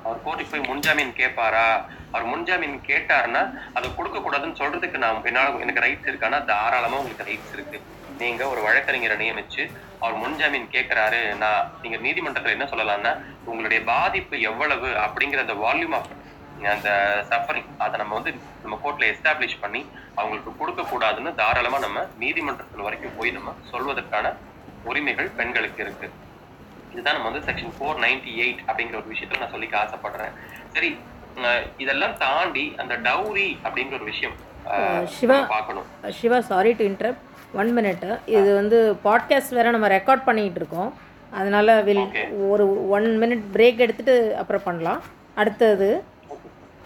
அவர் 0.04 0.22
கோர்ட்டுக்கு 0.24 0.52
போய் 0.52 0.68
முன்ஜாமீன் 0.70 1.12
கேட்பாரா? 1.20 1.66
அவர் 2.12 2.26
முன்ஜாமீன் 2.32 2.78
கேட்டாருன்னா 2.88 3.42
அதை 3.74 3.86
கொடுக்க 3.94 4.18
கூடாதுன்னு 4.18 4.60
சொல்றதுக்கு 4.60 4.98
நான் 5.04 5.24
என்னால 5.30 5.62
எனக்கு 5.66 5.84
ரைட்ஸ் 5.86 6.10
இருக்கான்னா 6.10 6.40
தாராளமா 6.52 6.98
உங்களுக்கு 7.02 7.28
ரைட்ஸ் 7.30 7.54
இருக்கு. 7.56 7.80
நீங்க 8.18 8.42
ஒரு 8.48 8.60
வழக்கறிஞரை 8.66 9.16
நியமிச்சு 9.22 9.62
அவர் 10.02 10.18
முன்ஜாமீன் 10.24 10.68
கேட்கிறாரு. 10.74 11.20
நான் 11.42 11.70
நீங்க 11.82 11.96
நீதிமன்றத்துல 12.06 12.54
என்ன 12.56 12.66
சொல்லலாம்னா 12.72 13.12
உங்களுடைய 13.44 13.80
பாதிப்பு 13.84 14.40
எவ்வளவு 14.50 14.88
அப்படிங்கிற 15.06 15.40
அந்த 15.46 15.56
வால்யூம் 15.64 15.96
ஆஃப் 15.98 16.12
அந்த 16.72 16.90
சஃபரிங் 17.30 17.70
அதை 17.84 17.96
நம்ம 18.00 18.14
வந்து 18.18 18.32
நம்ம 18.62 18.76
கோர்ட்ல 18.84 19.08
எஸ்டாப்ளிஷ் 19.12 19.62
பண்ணி 19.64 19.80
அவங்களுக்கு 20.14 20.52
கொடுக்க 20.60 20.82
கூடாதுன்னு 20.82 21.30
தாராளமா 21.40 21.78
நம்ம 21.78 22.04
நீதிமன்றத்தில் 22.18 22.86
வரைக்கும் 22.86 23.16
போய் 23.16 23.36
நம்ம 23.38 23.54
சொல்வதற்கான 23.72 24.32
உரிமைகள் 24.90 25.34
பெண்களுக்கு 25.38 25.82
இருக்கு. 25.84 26.08
இதுதான் 26.94 27.16
நம்ம 27.16 27.30
வந்து 27.30 27.46
செக்ஷன் 27.48 27.74
ஃபோர் 27.76 28.00
நைன்டி 28.07 28.33
எயிட் 28.44 28.62
அப்படிங்கிற 28.70 28.98
ஒரு 29.00 29.09
விஷயத்துல 29.12 29.40
நான் 29.42 29.54
சொல்லிக்க 29.54 29.74
ஆசைப்படுறேன். 29.85 30.35
சரி 30.74 30.90
இதெல்லாம் 31.83 32.16
தாண்டி 32.24 32.64
அந்த 32.83 32.94
டவுரி 33.07 33.48
அப்படிங்கிற 33.66 33.96
ஒரு 34.00 34.07
விஷயம் 34.12 34.35
Shiva. 35.16 35.38
Shiva 36.18 36.38
sorry 36.50 36.72
to 36.78 36.85
interrupt 36.90 37.24
one 37.61 37.70
minute 37.78 38.04
இது 38.37 38.48
வந்து 38.61 38.78
பாட்காஸ்ட் 39.07 39.57
வேறு 39.57 39.74
நம்ம 39.76 39.88
ரெக்கார்ட் 39.96 40.24
பண்ணிகிட்டு 40.28 40.61
இருக்கோம். 40.62 40.90
அதனால் 41.38 41.72
வில். 41.88 42.07
ஒரு 42.52 42.64
ஒன் 42.96 43.09
மினிட் 43.22 43.44
பிரேக் 43.54 43.83
எடுத்துகிட்டு 43.85 44.16
அப்புறம் 44.42 44.66
பண்ணலாம். 44.68 45.00
அடுத்தது 45.42 45.88